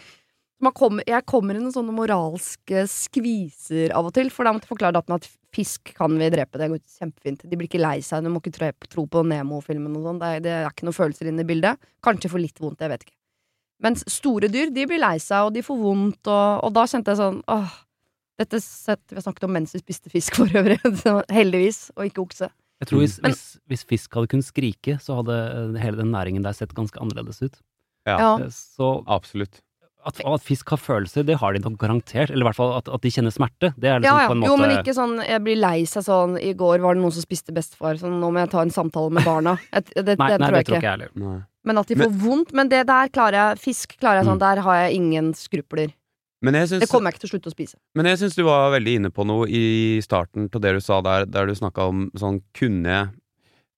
Man 0.60 0.72
kommer, 0.76 1.04
jeg 1.08 1.24
kommer 1.28 1.54
i 1.56 1.60
noen 1.62 1.72
sånne 1.72 1.94
moralske 1.94 2.82
skviser 2.90 3.94
av 3.96 4.10
og 4.10 4.14
til, 4.16 4.28
for 4.32 4.44
da 4.44 4.52
måtte 4.52 4.66
jeg 4.66 4.74
forklare 4.74 4.96
datteren 4.98 5.20
at 5.20 5.28
fisk 5.54 5.92
kan 5.96 6.14
vi 6.18 6.28
drepe. 6.30 6.58
Det 6.60 6.68
går 6.70 6.80
kjempefint. 6.98 7.44
De 7.50 7.56
blir 7.58 7.66
ikke 7.68 7.80
lei 7.82 7.98
seg. 8.06 8.22
Du 8.24 8.30
må 8.30 8.40
ikke 8.42 8.72
tro, 8.88 9.06
på 9.10 9.22
Nemo-filmen 9.26 9.96
og 9.98 10.04
sånn. 10.06 10.20
Det, 10.22 10.30
det 10.46 10.52
er 10.60 10.68
ikke 10.70 10.86
noen 10.86 10.96
følelser 10.96 11.30
inne 11.30 11.42
i 11.42 11.48
bildet. 11.48 11.80
Kanskje 12.06 12.30
for 12.30 12.38
litt 12.42 12.58
vondt, 12.62 12.80
jeg 12.84 12.92
vet 12.92 13.06
ikke. 13.06 13.16
Mens 13.82 14.04
store 14.12 14.50
dyr, 14.52 14.70
de 14.76 14.84
blir 14.86 15.00
lei 15.00 15.16
seg, 15.18 15.46
og 15.48 15.54
de 15.56 15.62
får 15.64 15.78
vondt, 15.80 16.28
og, 16.28 16.64
og 16.66 16.74
da 16.76 16.84
kjente 16.90 17.14
jeg 17.14 17.20
sånn 17.22 17.38
åh, 17.48 17.70
dette 18.40 18.60
sett, 18.60 19.00
Vi 19.08 19.16
har 19.16 19.24
snakket 19.24 19.46
om 19.48 19.52
mens 19.56 19.72
vi 19.74 19.80
spiste 19.80 20.12
fisk 20.12 20.36
for 20.40 20.52
øvrig, 20.60 20.76
heldigvis, 21.32 21.86
og 21.96 22.06
ikke 22.10 22.22
okse. 22.26 22.50
Jeg 22.80 22.88
tror 22.88 23.02
hvis, 23.02 23.18
Men- 23.24 23.32
hvis, 23.34 23.42
hvis 23.68 23.84
fisk 23.88 24.14
hadde 24.16 24.30
kunnet 24.32 24.46
skrike, 24.48 24.98
så 25.00 25.18
hadde 25.18 25.36
hele 25.82 25.98
den 26.00 26.12
næringen 26.14 26.44
der 26.44 26.56
sett 26.56 26.72
ganske 26.76 27.00
annerledes 27.00 27.42
ut. 27.42 27.58
Ja, 28.08 28.16
Ja. 28.16 28.30
Eh, 28.44 28.48
Så 28.54 29.02
absolutt. 29.06 29.60
At, 30.06 30.20
at 30.24 30.42
fisk 30.44 30.70
har 30.72 30.80
følelser, 30.80 31.24
det 31.28 31.36
har 31.42 31.52
de 31.52 31.60
nok 31.64 31.76
garantert. 31.80 32.30
Eller 32.30 32.44
i 32.44 32.48
hvert 32.48 32.56
fall 32.58 32.72
at, 32.78 32.88
at 32.88 33.02
de 33.04 33.12
kjenner 33.12 33.34
smerte. 33.34 33.72
Det 33.76 33.90
er 33.90 34.00
liksom 34.00 34.08
Ja, 34.08 34.22
ja. 34.24 34.28
på 34.30 34.36
en 34.36 34.42
måte 34.42 34.50
Jo, 34.52 34.56
men 34.60 34.74
ikke 34.78 34.94
sånn 34.96 35.14
jeg 35.26 35.42
blir 35.44 35.58
lei 35.60 35.84
seg 35.88 36.06
sånn 36.06 36.38
I 36.40 36.54
går 36.58 36.80
var 36.84 36.96
det 36.96 37.02
noen 37.04 37.14
som 37.14 37.24
spiste 37.26 37.52
bestefar, 37.56 38.00
så 38.00 38.08
nå 38.10 38.32
må 38.32 38.40
jeg 38.42 38.50
ta 38.54 38.64
en 38.64 38.72
samtale 38.74 39.12
med 39.12 39.26
barna. 39.28 39.56
Et, 39.76 39.86
det, 39.96 40.16
Nei, 40.16 40.30
det 40.32 40.40
nei, 40.40 40.48
tror 40.48 40.56
det 40.56 40.62
jeg 40.62 40.68
tror 40.70 40.76
ikke. 40.76 40.80
ikke 40.80 40.80
jeg 40.80 40.96
heller. 40.96 41.40
Men 41.68 41.78
at 41.82 41.90
de 41.92 41.96
får 42.00 42.12
vondt. 42.24 42.52
Men 42.56 42.70
det 42.72 42.84
der 42.88 43.10
klarer 43.12 43.36
jeg. 43.42 43.62
Fisk 43.68 43.96
klarer 44.00 44.22
jeg 44.22 44.30
sånn. 44.30 44.38
Mm. 44.40 44.44
Der 44.46 44.62
har 44.64 44.78
jeg 44.84 45.00
ingen 45.02 45.32
skrupler. 45.36 45.92
Men 46.40 46.56
jeg 46.56 46.70
syns 46.70 46.80
Det 46.86 46.88
kommer 46.88 47.10
jeg 47.10 47.18
ikke 47.18 47.26
til 47.26 47.28
å 47.28 47.32
slutte 47.34 47.50
å 47.50 47.52
spise. 47.52 47.76
Men 47.98 48.08
jeg 48.08 48.20
syns 48.22 48.36
du 48.38 48.44
var 48.46 48.70
veldig 48.72 48.94
inne 48.96 49.10
på 49.12 49.26
noe 49.28 49.44
i 49.52 50.00
starten 50.00 50.48
på 50.48 50.62
det 50.64 50.72
du 50.78 50.80
sa 50.80 51.02
der, 51.04 51.26
der 51.28 51.50
du 51.50 51.52
snakka 51.58 51.84
om 51.92 52.06
sånn 52.16 52.40
kunne 52.56 52.88
jeg 52.94 53.10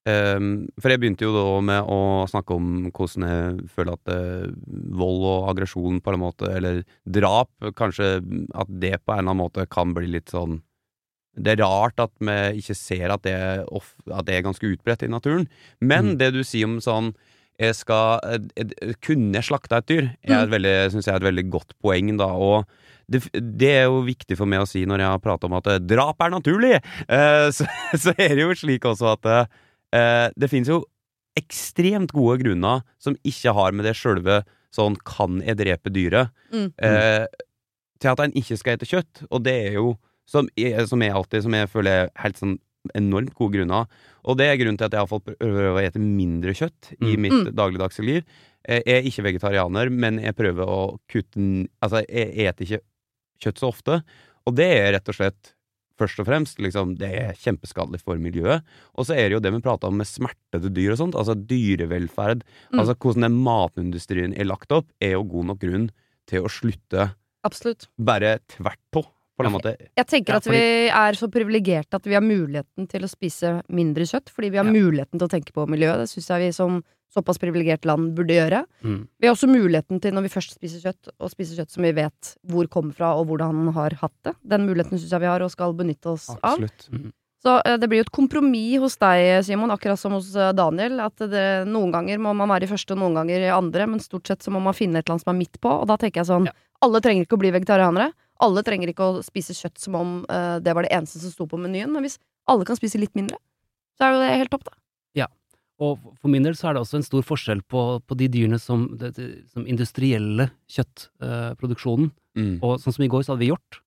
ehm, 0.08 0.68
For 0.80 0.92
jeg 0.92 1.00
begynte 1.02 1.26
jo 1.26 1.32
da 1.34 1.44
med 1.64 1.88
å 1.90 2.00
snakke 2.30 2.56
om 2.56 2.90
hvordan 2.90 3.26
jeg 3.28 3.70
føler 3.74 3.94
at 3.94 4.12
uh, 4.12 4.50
vold 4.98 5.24
og 5.28 5.48
aggresjon 5.52 6.00
på 6.02 6.14
en 6.14 6.22
måte, 6.22 6.50
eller 6.50 6.82
drap, 7.04 7.50
kanskje 7.78 8.16
at 8.54 8.70
det 8.82 8.98
på 9.02 9.12
en 9.14 9.22
eller 9.22 9.30
annen 9.30 9.42
måte 9.44 9.66
kan 9.70 9.94
bli 9.96 10.10
litt 10.16 10.32
sånn 10.32 10.60
det 11.32 11.54
er 11.54 11.62
rart 11.64 11.96
at 12.02 12.12
vi 12.20 12.60
ikke 12.60 12.74
ser 12.76 13.12
at 13.14 13.22
det, 13.24 13.36
off, 13.72 13.94
at 14.12 14.26
det 14.28 14.34
er 14.36 14.42
ganske 14.44 14.68
utbredt 14.68 15.06
i 15.06 15.08
naturen. 15.08 15.46
Men 15.80 16.12
Mm. 16.12 16.18
det 16.20 16.32
du 16.34 16.42
sier 16.44 16.68
om 16.68 16.76
sånn 16.84 17.14
jeg 17.60 17.74
skal 17.78 18.20
eh, 18.26 18.38
eh, 18.60 18.92
kunne 19.00 19.40
slakte 19.44 19.78
et 19.78 19.88
dyr, 19.88 20.10
er 20.24 20.42
et 20.42 20.52
veldig, 20.52 20.90
synes 20.92 21.06
jeg 21.06 21.14
er 21.14 21.20
et 21.22 21.28
veldig 21.30 21.46
godt 21.52 21.72
poeng, 21.80 22.16
da. 22.18 22.28
Og 22.36 22.66
det, 23.08 23.22
det 23.32 23.70
er 23.70 23.84
jo 23.86 24.02
viktig 24.04 24.36
for 24.36 24.48
meg 24.48 24.64
å 24.64 24.68
si 24.68 24.84
når 24.88 25.04
jeg 25.04 25.12
har 25.14 25.24
pratet 25.24 25.48
om 25.48 25.56
at 25.56 25.72
drap 25.86 26.20
er 26.20 26.34
naturlig! 26.36 26.80
uh, 27.08 27.48
så, 27.56 27.68
så 27.96 28.14
er 28.16 28.36
det 28.36 28.44
jo 28.44 28.56
slik 28.56 28.84
også 28.88 29.14
at 29.14 29.28
eh, 29.30 29.60
det 29.92 30.48
finnes 30.50 30.68
jo 30.72 30.80
ekstremt 31.38 32.12
gode 32.12 32.38
grunner 32.42 32.82
som 33.00 33.16
ikke 33.24 33.52
har 33.56 33.72
med 33.76 33.86
det 33.88 33.94
sjølve 33.96 34.42
sånn 34.72 34.96
kan 35.04 35.40
jeg 35.44 35.58
drepe 35.60 35.92
dyret, 35.92 36.30
Mm. 36.52 36.72
eh, 36.80 37.26
til 38.00 38.10
at 38.10 38.20
en 38.20 38.32
ikke 38.32 38.56
skal 38.58 38.74
ete 38.76 38.88
kjøtt. 38.88 39.26
Og 39.30 39.42
det 39.44 39.52
er 39.68 39.72
jo, 39.74 39.98
som 40.26 40.48
jeg, 40.56 40.86
som 40.88 41.00
jeg 41.00 41.12
alltid, 41.12 41.42
som 41.42 41.52
jeg 41.52 41.68
føler 41.68 41.90
er 42.06 42.10
helt 42.16 42.36
sånn 42.40 42.58
enormt 42.96 43.34
gode 43.34 43.52
grunner. 43.54 43.86
Og 44.24 44.36
det 44.38 44.46
er 44.48 44.56
grunnen 44.56 44.76
til 44.78 44.86
at 44.88 44.92
jeg 44.92 45.00
iallfall 45.00 45.20
prøver 45.22 45.68
å 45.70 45.80
ete 45.82 46.00
mindre 46.00 46.50
kjøtt 46.56 46.92
i 47.00 47.16
Mm. 47.16 47.20
mitt 47.20 47.32
Mm. 47.32 47.54
dagligdagse 47.54 48.04
liv. 48.04 48.24
Eh, 48.64 48.82
Jeg 48.86 49.04
er 49.04 49.08
ikke 49.08 49.24
vegetarianer, 49.40 49.90
men 49.90 50.18
jeg 50.20 50.34
prøver 50.36 50.66
å 50.66 50.98
kutte 51.08 51.68
Altså, 51.82 52.04
jeg 52.08 52.34
eter 52.36 52.64
ikke 52.64 52.80
kjøtt 53.40 53.58
så 53.58 53.68
ofte. 53.68 54.02
Og 54.46 54.54
det 54.56 54.66
er 54.78 54.92
rett 54.92 55.08
og 55.08 55.14
slett 55.14 55.52
først 56.00 56.20
og 56.22 56.28
fremst 56.28 56.60
liksom, 56.62 56.96
det 57.00 57.10
er 57.20 57.38
kjempeskadelig 57.40 58.02
for 58.02 58.20
miljøet. 58.22 58.66
Og 58.96 59.08
så 59.08 59.16
er 59.16 59.28
det 59.28 59.38
jo 59.38 59.42
det 59.44 59.54
vi 59.54 59.62
prata 59.64 59.90
om 59.90 59.98
med 60.00 60.08
smertede 60.08 60.72
dyr 60.74 60.94
og 60.94 61.00
sånt. 61.00 61.18
Altså 61.18 61.36
dyrevelferd. 61.36 62.44
Mm. 62.72 62.82
Altså 62.82 62.96
hvordan 62.96 63.28
den 63.28 63.40
matindustrien 63.44 64.36
er 64.36 64.48
lagt 64.48 64.74
opp, 64.74 64.88
er 65.02 65.16
jo 65.16 65.26
god 65.34 65.52
nok 65.52 65.62
grunn 65.64 65.90
til 66.30 66.46
å 66.46 66.52
slutte 66.52 67.10
Absolutt. 67.46 67.88
bare 67.98 68.38
tvert 68.52 68.82
på. 68.94 69.04
På 69.42 69.50
en 69.50 69.56
måte. 69.58 69.74
Jeg 69.98 70.08
tenker 70.10 70.38
at 70.38 70.48
vi 70.50 70.62
er 70.88 71.18
så 71.18 71.28
privilegerte 71.32 71.98
at 71.98 72.08
vi 72.08 72.16
har 72.16 72.24
muligheten 72.24 72.88
til 72.90 73.06
å 73.06 73.10
spise 73.10 73.54
mindre 73.68 74.06
kjøtt, 74.08 74.32
fordi 74.32 74.52
vi 74.54 74.60
har 74.62 74.68
muligheten 74.68 75.18
til 75.18 75.28
å 75.28 75.32
tenke 75.32 75.54
på 75.56 75.66
miljøet. 75.70 76.04
Det 76.04 76.12
syns 76.12 76.30
jeg 76.32 76.46
vi 76.46 76.50
som 76.56 76.82
såpass 77.12 77.40
privilegert 77.40 77.84
land 77.84 78.14
burde 78.16 78.36
gjøre. 78.36 78.62
Mm. 78.84 79.00
Vi 79.20 79.28
har 79.28 79.34
også 79.36 79.48
muligheten 79.50 80.00
til, 80.00 80.14
når 80.16 80.26
vi 80.26 80.32
først 80.32 80.54
spiser 80.56 80.84
kjøtt, 80.86 81.12
å 81.20 81.28
spise 81.28 81.58
kjøtt 81.58 81.74
som 81.74 81.84
vi 81.84 81.92
vet 81.96 82.36
hvor 82.48 82.68
kommer 82.72 82.96
fra, 82.96 83.12
og 83.18 83.28
hvordan 83.28 83.66
har 83.76 83.98
hatt 84.00 84.16
det. 84.24 84.36
Den 84.54 84.64
muligheten 84.68 85.00
syns 85.00 85.12
jeg 85.12 85.24
vi 85.24 85.28
har 85.28 85.44
og 85.44 85.52
skal 85.52 85.76
benytte 85.76 86.14
oss 86.14 86.30
av. 86.40 86.62
Mm. 86.88 87.10
Så 87.42 87.56
eh, 87.66 87.76
det 87.80 87.88
blir 87.90 88.02
jo 88.02 88.06
et 88.06 88.14
kompromiss 88.14 88.80
hos 88.84 88.96
deg, 89.02 89.42
Simon, 89.46 89.72
akkurat 89.74 90.00
som 90.00 90.14
hos 90.16 90.30
eh, 90.38 90.52
Daniel. 90.56 91.00
At 91.04 91.24
det, 91.32 91.46
noen 91.68 91.92
ganger 91.94 92.22
må 92.22 92.34
man 92.38 92.52
være 92.54 92.68
i 92.68 92.72
første, 92.72 92.94
og 92.94 93.02
noen 93.02 93.18
ganger 93.20 93.48
i 93.48 93.54
andre, 93.54 93.88
men 93.90 94.02
stort 94.02 94.30
sett 94.30 94.46
så 94.46 94.54
må 94.54 94.62
man 94.62 94.76
finne 94.78 95.00
et 95.00 95.06
eller 95.06 95.18
annet 95.18 95.26
som 95.26 95.34
er 95.34 95.40
midt 95.40 95.60
på. 95.62 95.72
Og 95.82 95.88
da 95.90 95.98
tenker 96.00 96.22
jeg 96.22 96.30
sånn, 96.30 96.48
Ja. 96.48 96.54
alle 96.86 97.02
trenger 97.02 97.26
ikke 97.26 97.38
å 97.38 97.42
bli 97.42 97.52
vegetarianere. 97.54 98.12
Alle 98.42 98.64
trenger 98.66 98.90
ikke 98.90 99.06
å 99.06 99.22
spise 99.24 99.54
kjøtt 99.54 99.78
som 99.78 99.96
om 99.98 100.14
uh, 100.26 100.58
det 100.62 100.74
var 100.74 100.86
det 100.86 100.92
eneste 100.96 101.20
som 101.22 101.30
sto 101.32 101.46
på 101.50 101.60
menyen. 101.60 101.92
Men 101.94 102.02
hvis 102.06 102.18
alle 102.50 102.66
kan 102.66 102.78
spise 102.78 102.98
litt 102.98 103.14
mindre, 103.18 103.38
så 103.98 104.08
er 104.08 104.14
jo 104.16 104.22
det 104.24 104.32
helt 104.42 104.52
topp, 104.54 104.64
da. 104.66 104.74
Ja, 105.22 105.28
Og 105.82 105.98
for 106.20 106.30
min 106.32 106.42
del 106.46 106.56
så 106.58 106.68
er 106.70 106.74
det 106.76 106.82
også 106.82 106.98
en 107.00 107.06
stor 107.06 107.22
forskjell 107.26 107.62
på, 107.70 107.84
på 108.06 108.16
de 108.18 108.28
dyrene 108.32 108.58
som, 108.62 108.88
det, 108.98 109.12
det, 109.18 109.28
som 109.52 109.66
industrielle 109.70 110.50
kjøttproduksjonen. 110.70 112.10
Mm. 112.32 112.54
og 112.64 112.78
sånn 112.80 112.94
som 112.96 113.02
i 113.04 113.10
går, 113.12 113.26
så 113.26 113.34
hadde 113.34 113.42
vi 113.42 113.50
hjort 113.50 113.78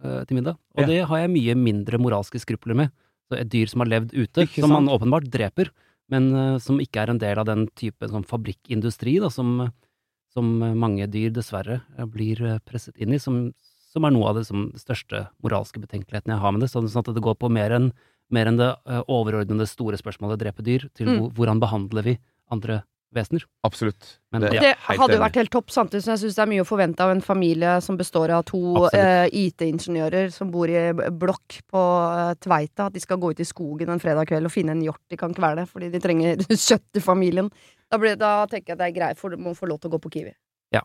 uh, 0.00 0.22
til 0.24 0.38
middag. 0.38 0.56
Og 0.72 0.80
Ja. 0.82 0.88
det 0.88 1.00
har 1.10 1.18
jeg 1.20 1.32
mye 1.34 1.54
mindre 1.58 1.98
moralske 2.00 2.40
skrupler 2.40 2.78
med. 2.78 2.94
Så 3.28 3.36
et 3.36 3.50
dyr 3.52 3.68
som 3.68 3.82
har 3.84 3.90
levd 3.92 4.14
ute, 4.16 4.46
Ikke 4.46 4.64
som 4.64 4.72
man 4.72 4.88
åpenbart 4.88 5.28
dreper, 5.30 5.68
men 6.10 6.30
uh, 6.34 6.58
som 6.58 6.80
ikke 6.80 7.02
er 7.02 7.12
en 7.12 7.20
del 7.20 7.38
av 7.38 7.46
den 7.46 7.66
type 7.76 8.08
sånn 8.08 8.24
fabrikkindustri 8.26 9.18
da, 9.20 9.28
som, 9.30 9.68
som 10.32 10.48
mange 10.80 11.06
dyr 11.12 11.28
dessverre 11.30 11.82
eh, 11.98 12.08
blir 12.08 12.40
eh, 12.42 12.58
presset 12.64 12.96
inn 12.96 13.12
i, 13.12 13.20
som, 13.20 13.52
som 13.90 14.06
er 14.06 14.14
noe 14.14 14.28
av 14.30 14.38
det 14.38 14.46
som 14.46 14.68
største 14.78 15.24
moralske 15.42 15.82
betenkeligheten 15.82 16.30
jeg 16.34 16.38
har 16.42 16.54
med 16.54 16.62
det. 16.64 16.70
Sånn 16.70 16.86
sånn 16.90 17.02
at 17.06 17.14
det 17.16 17.24
går 17.24 17.36
på 17.42 17.50
mer 17.50 17.74
enn 17.76 17.90
mer 18.30 18.46
enn 18.46 18.60
det 18.60 18.68
eh, 18.86 19.00
overordnede 19.10 19.66
store 19.66 19.98
spørsmålet 19.98 20.38
drepe 20.38 20.62
dyr, 20.62 20.84
til 20.94 21.08
Mm. 21.10 21.32
hvordan 21.34 21.58
behandler 21.58 22.04
vi 22.06 22.18
andre 22.54 22.84
vesener. 23.12 23.42
Absolutt. 23.66 24.20
Men 24.30 24.42
Det- 24.42 24.52
ja, 24.54 24.60
det 24.60 24.76
hadde 24.86 25.16
jo 25.16 25.18
vært 25.18 25.34
helt 25.34 25.50
topp, 25.50 25.66
samtidig 25.74 26.04
som 26.04 26.12
jeg 26.14 26.20
syns 26.30 26.36
det 26.36 26.42
er 26.44 26.46
mye 26.52 26.62
å 26.62 26.68
forvente 26.68 27.00
av 27.02 27.10
en 27.10 27.20
familie 27.20 27.82
som 27.82 27.96
består 27.98 28.30
av 28.30 28.44
to 28.44 28.86
eh, 28.94 29.26
IT-ingeniører 29.32 30.30
som 30.32 30.52
bor 30.52 30.68
i 30.70 30.92
blokk 31.10 31.58
på 31.66 31.82
eh, 32.30 32.34
Tveita. 32.38 32.86
At 32.86 32.92
de 32.92 33.00
skal 33.00 33.18
gå 33.18 33.32
ut 33.32 33.40
i 33.40 33.48
skogen 33.48 33.90
en 33.90 33.98
fredag 33.98 34.28
kveld 34.30 34.46
og 34.46 34.52
finne 34.54 34.70
en 34.70 34.82
hjort 34.86 35.02
de 35.10 35.16
kan 35.16 35.34
kvele 35.34 35.66
fordi 35.66 35.90
de 35.90 35.98
trenger 35.98 36.36
kjøtt 36.68 36.94
i 36.94 37.00
familien. 37.02 37.50
Da, 37.90 37.98
blir, 37.98 38.14
da 38.16 38.46
tenker 38.46 38.68
jeg 38.68 38.78
at 38.78 38.78
det 38.78 38.88
er 38.94 38.98
greit, 39.00 39.18
for 39.18 39.30
du 39.30 39.36
må 39.42 39.56
få 39.58 39.66
lov 39.66 39.80
til 39.80 39.90
å 39.90 39.98
gå 39.98 40.02
på 40.06 40.12
Kiwi. 40.12 40.32
Ja. 40.72 40.82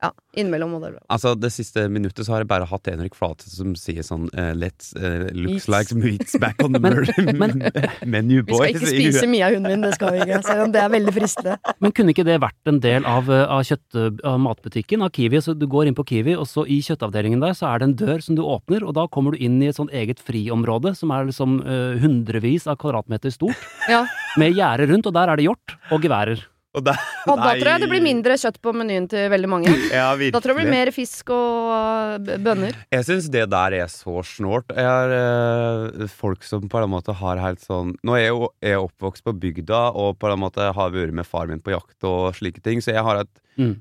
Ja, 0.00 0.08
Innimellom 0.40 0.70
må 0.72 0.78
det 0.80 0.94
være 0.94 1.02
Altså, 1.12 1.34
det 1.36 1.50
siste 1.52 1.82
minuttet 1.92 2.24
så 2.24 2.32
har 2.32 2.40
jeg 2.40 2.48
bare 2.48 2.64
hatt 2.64 2.88
Henrik 2.88 3.12
Flate 3.14 3.44
som 3.44 3.74
sier 3.76 4.00
sånn 4.06 4.24
uh, 4.32 4.54
Let's 4.56 4.94
uh, 4.96 5.26
looks 5.36 5.66
Meats. 5.66 5.68
like 5.68 5.98
meats 6.00 6.36
back 6.40 6.62
on 6.64 6.72
the 6.72 6.80
Men- 6.80 6.96
murder 6.96 7.28
men- 7.42 7.60
menu, 8.14 8.38
Vi 8.48 8.56
skal 8.56 8.70
ikke 8.72 8.88
spise 8.88 9.26
mye 9.28 9.44
av 9.50 9.52
hunden 9.58 9.74
min, 9.74 9.84
det 9.84 9.90
skal 9.98 10.14
vi 10.16 10.22
ikke. 10.24 10.38
Selv 10.48 10.64
om 10.64 10.72
det 10.72 10.80
er 10.80 10.88
veldig 10.94 11.12
fristende. 11.12 11.58
Men 11.84 11.92
kunne 11.92 12.14
ikke 12.14 12.24
det 12.24 12.38
vært 12.40 12.72
en 12.72 12.80
del 12.80 13.04
av, 13.04 13.28
eh, 13.28 13.44
av, 13.44 13.60
kjøtt, 13.68 13.98
av 14.32 14.38
matbutikken, 14.48 15.04
av 15.04 15.12
Kiwi? 15.18 15.42
Så 15.44 15.52
du 15.60 15.66
går 15.70 15.90
inn 15.92 15.98
på 16.00 16.06
Kiwi, 16.08 16.34
og 16.40 16.48
så 16.48 16.64
i 16.64 16.80
kjøttavdelingen 16.88 17.44
der 17.44 17.52
så 17.60 17.68
er 17.74 17.82
det 17.84 17.90
en 17.90 17.96
dør 18.00 18.24
som 18.24 18.40
du 18.40 18.42
åpner, 18.48 18.82
og 18.88 18.96
da 18.96 19.04
kommer 19.12 19.36
du 19.36 19.44
inn 19.44 19.60
i 19.62 19.68
et 19.68 19.76
sånt 19.76 19.92
eget 19.92 20.24
friområde 20.24 20.94
som 20.96 21.12
er 21.14 21.28
liksom 21.28 21.60
uh, 21.68 22.00
hundrevis 22.00 22.64
av 22.66 22.80
kvadratmeter 22.80 23.36
stort, 23.36 23.60
Ja. 23.92 24.06
med 24.40 24.56
gjerde 24.56 24.88
rundt, 24.90 25.06
og 25.12 25.14
der 25.20 25.28
er 25.28 25.36
det 25.38 25.46
hjort 25.50 25.76
og 25.92 26.00
geværer. 26.08 26.46
Og 26.70 26.84
da, 26.86 26.92
Og 27.26 27.34
da 27.40 27.50
tror 27.58 27.68
jeg 27.72 27.82
det 27.82 27.88
blir 27.90 28.02
mindre 28.04 28.36
kjøtt 28.38 28.60
på 28.62 28.70
menyen 28.78 29.08
til 29.10 29.26
veldig 29.32 29.50
mange. 29.50 29.72
Ja. 29.90 30.12
Da 30.14 30.38
tror 30.38 30.52
jeg 30.52 30.60
det 30.60 30.60
blir 30.60 30.70
mer 30.70 30.90
fisk 30.94 31.32
og 31.34 32.20
uh, 32.22 32.36
bønner. 32.44 32.76
Jeg 32.94 33.06
syns 33.08 33.26
det 33.32 33.42
der 33.50 33.74
er 33.80 33.90
så 33.90 34.22
snålt. 34.26 34.70
Jeg 34.76 34.86
har 34.86 35.14
eh, 35.16 36.06
folk 36.14 36.46
som 36.46 36.68
på 36.70 36.78
en 36.78 36.92
måte 36.92 37.14
har 37.16 37.40
helt 37.42 37.62
sånn 37.64 37.96
Nå 38.06 38.14
er 38.14 38.22
jeg 38.22 38.34
jo 38.36 38.50
er 38.62 38.78
oppvokst 38.84 39.26
på 39.26 39.34
bygda 39.42 39.82
og 39.98 40.20
på 40.22 40.30
en 40.30 40.42
måte 40.44 40.70
har 40.76 40.94
vært 40.94 41.16
med 41.16 41.26
far 41.26 41.50
min 41.50 41.62
på 41.62 41.74
jakt 41.74 42.06
og 42.06 42.30
slike 42.38 42.62
ting, 42.62 42.82
så 42.84 42.94
jeg 42.94 43.06
har 43.06 43.24
et 43.24 43.32
Mm. 43.60 43.74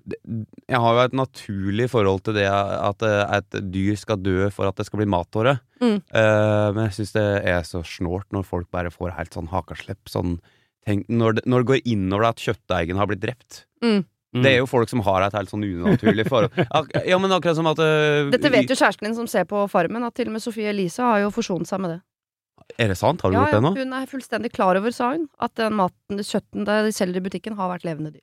Jeg 0.68 0.82
har 0.84 0.96
jo 0.96 1.02
et 1.06 1.16
naturlig 1.16 1.88
forhold 1.92 2.24
til 2.26 2.36
det 2.36 2.48
at 2.50 3.06
eh, 3.06 3.36
et 3.38 3.60
dyr 3.72 3.98
skal 4.00 4.20
dø 4.22 4.50
for 4.54 4.68
at 4.68 4.80
det 4.80 4.88
skal 4.88 5.04
bli 5.04 5.10
mat 5.10 5.40
av 5.40 5.46
det. 5.48 5.56
Mm. 5.80 5.96
Eh, 5.96 6.68
men 6.76 6.82
jeg 6.88 6.98
syns 6.98 7.16
det 7.16 7.28
er 7.54 7.62
så 7.68 7.84
snålt 7.88 8.28
når 8.36 8.48
folk 8.48 8.70
bare 8.74 8.92
får 8.94 9.16
helt 9.16 9.38
sånn 9.38 9.52
hakaslepp. 9.54 10.02
Sånn, 10.12 10.40
tenk, 10.88 11.08
når, 11.10 11.40
det, 11.40 11.44
når 11.50 11.64
det 11.66 11.70
går 11.74 11.82
innover 11.96 12.24
deg 12.28 12.30
at 12.38 12.46
kjøtteigen 12.48 12.98
har 13.02 13.10
blitt 13.10 13.22
drept. 13.24 13.64
Mm. 13.84 14.04
Det 14.44 14.52
er 14.52 14.60
jo 14.60 14.68
folk 14.70 14.90
som 14.92 15.02
har 15.08 15.24
et 15.26 15.34
helt 15.34 15.50
sånn 15.50 15.64
unaturlig 15.66 16.28
forhold. 16.30 16.54
Ak 16.78 16.92
ja, 17.08 17.18
men 17.18 17.32
akkurat 17.34 17.58
som 17.58 17.66
at 17.72 17.80
uh, 17.82 18.30
Dette 18.30 18.52
vet 18.54 18.70
jo 18.70 18.78
kjæresten 18.78 19.08
din 19.10 19.16
som 19.18 19.26
ser 19.32 19.48
på 19.50 19.64
Farmen, 19.72 20.06
at 20.06 20.14
til 20.20 20.30
og 20.30 20.36
med 20.36 20.44
Sofie 20.44 20.70
Elise 20.70 21.02
har 21.02 21.24
jo 21.24 21.32
forsont 21.34 21.66
seg 21.70 21.82
med 21.82 21.96
det. 21.96 22.00
Er 22.78 22.92
det 22.94 23.00
sant? 23.00 23.24
Har 23.26 23.32
du 23.34 23.40
Ja, 23.40 23.48
gjort 23.48 23.56
det 23.58 23.64
nå? 23.66 23.72
hun 23.80 23.96
er 23.98 24.06
fullstendig 24.12 24.52
klar 24.54 24.78
over, 24.78 24.94
sa 24.94 25.08
hun, 25.16 25.26
at 25.42 25.56
den 25.58 25.74
maten, 25.80 26.22
kjøtten 26.22 26.68
de 26.70 26.92
selger 26.94 27.18
i 27.18 27.24
butikken, 27.26 27.56
har 27.58 27.72
vært 27.72 27.88
levende 27.88 28.12
dyr. 28.14 28.22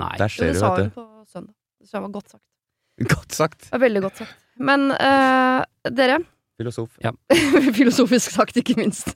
Nei. 0.00 0.14
Der 0.16 0.32
Jo, 0.32 0.46
det 0.48 0.56
sa 0.62 0.70
hun 0.78 0.88
på 0.94 1.04
søndag. 1.28 1.52
Det 1.84 2.00
var 2.00 2.08
godt 2.14 2.32
sagt. 2.32 2.44
Godt 3.12 3.34
sagt. 3.36 3.64
Var 3.72 3.80
veldig 3.82 4.00
godt 4.06 4.20
sagt. 4.22 4.34
Men 4.62 4.86
uh, 4.94 5.64
dere 5.92 6.20
Filosof. 6.56 6.94
Filosofisk 7.76 8.30
sagt, 8.30 8.56
ikke 8.56 8.76
minst. 8.78 9.10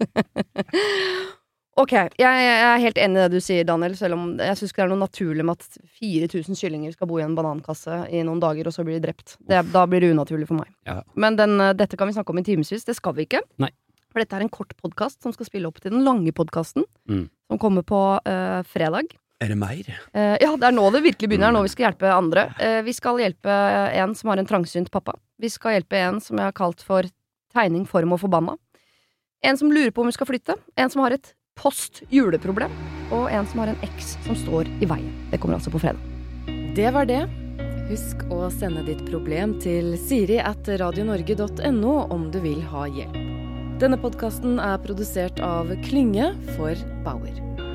Ok, 1.79 1.93
jeg, 2.19 2.19
jeg 2.19 2.63
er 2.69 2.83
helt 2.83 2.99
enig 3.01 3.19
i 3.19 3.23
det 3.25 3.29
du 3.39 3.45
sier, 3.45 3.65
Daniel, 3.69 3.95
selv 3.99 4.17
om 4.17 4.23
jeg 4.43 4.59
syns 4.59 4.73
ikke 4.73 4.83
det 4.83 4.87
er 4.87 4.93
noe 4.93 5.03
naturlig 5.07 5.45
med 5.47 5.59
at 5.63 5.79
4000 6.01 6.59
kyllinger 6.59 6.95
skal 6.97 7.09
bo 7.11 7.19
i 7.21 7.25
en 7.25 7.37
banankasse 7.39 8.01
i 8.15 8.23
noen 8.27 8.41
dager, 8.43 8.69
og 8.71 8.75
så 8.75 8.85
blir 8.87 8.99
de 8.99 9.05
drept. 9.09 9.37
Det, 9.49 9.61
da 9.75 9.85
blir 9.91 10.03
det 10.05 10.11
unaturlig 10.15 10.49
for 10.51 10.61
meg. 10.61 10.73
Ja. 10.89 11.01
Men 11.15 11.39
den, 11.39 11.57
eh, 11.63 11.75
dette 11.79 11.97
kan 12.01 12.11
vi 12.11 12.17
snakke 12.17 12.35
om 12.35 12.41
i 12.43 12.47
timevis. 12.47 12.85
Det 12.89 12.97
skal 12.99 13.15
vi 13.19 13.27
ikke. 13.29 13.43
Nei. 13.63 13.71
For 14.09 14.23
dette 14.23 14.37
er 14.39 14.45
en 14.47 14.49
kort 14.53 14.73
podkast 14.81 15.23
som 15.23 15.35
skal 15.37 15.47
spille 15.51 15.69
opp 15.69 15.81
til 15.85 15.93
den 15.93 16.05
lange 16.07 16.33
podkasten, 16.33 16.85
Mm. 17.09 17.27
som 17.49 17.59
kommer 17.61 17.83
på 17.85 17.99
uh, 18.25 18.63
fredag. 18.65 19.13
Er 19.41 19.49
det 19.53 19.59
mer? 19.61 19.87
Uh, 20.17 20.37
ja, 20.41 20.49
det 20.57 20.65
er 20.67 20.75
nå 20.75 20.87
det 20.93 21.03
virkelig 21.05 21.29
begynner. 21.31 21.53
Er 21.53 21.57
nå 21.59 21.63
vi 21.63 21.71
skal 21.75 21.91
hjelpe 21.91 22.09
andre. 22.11 22.49
Uh, 22.59 22.81
vi 22.83 22.95
skal 22.97 23.21
hjelpe 23.21 23.53
en 24.01 24.15
som 24.19 24.31
har 24.33 24.41
en 24.41 24.49
trangsynt 24.49 24.91
pappa. 24.91 25.15
Vi 25.39 25.51
skal 25.53 25.77
hjelpe 25.77 26.01
en 26.01 26.19
som 26.25 26.41
jeg 26.41 26.49
har 26.49 26.57
kalt 26.57 26.83
for 26.83 27.07
tegning, 27.55 27.85
form 27.87 28.17
og 28.17 28.21
forbanna. 28.25 28.57
En 29.45 29.57
som 29.61 29.71
lurer 29.71 29.93
på 29.95 30.03
om 30.03 30.09
hun 30.09 30.17
skal 30.17 30.27
flytte. 30.27 30.57
En 30.77 30.91
som 30.91 31.05
har 31.05 31.15
et 31.15 31.35
post 31.59 32.03
juleproblem. 32.13 32.73
Og 33.11 33.29
en 33.33 33.49
som 33.51 33.63
har 33.63 33.73
en 33.73 33.85
eks 33.87 34.17
som 34.27 34.39
står 34.39 34.71
i 34.81 34.89
veien. 34.89 35.13
Det 35.33 35.41
kommer 35.43 35.59
altså 35.59 35.73
på 35.75 35.83
fredag. 35.83 36.01
Det 36.77 36.91
var 36.95 37.09
det. 37.11 37.23
Husk 37.89 38.27
å 38.35 38.47
sende 38.53 38.85
ditt 38.85 39.01
problem 39.09 39.57
til 39.63 39.95
siri 40.01 40.37
at 40.45 40.69
radionorge.no 40.81 41.95
om 42.13 42.29
du 42.33 42.39
vil 42.45 42.61
ha 42.73 42.85
hjelp. 42.87 43.17
Denne 43.79 43.99
podkasten 44.01 44.59
er 44.61 44.81
produsert 44.83 45.39
av 45.41 45.71
Klynge 45.87 46.33
for 46.57 46.75
Bauer. 47.07 47.68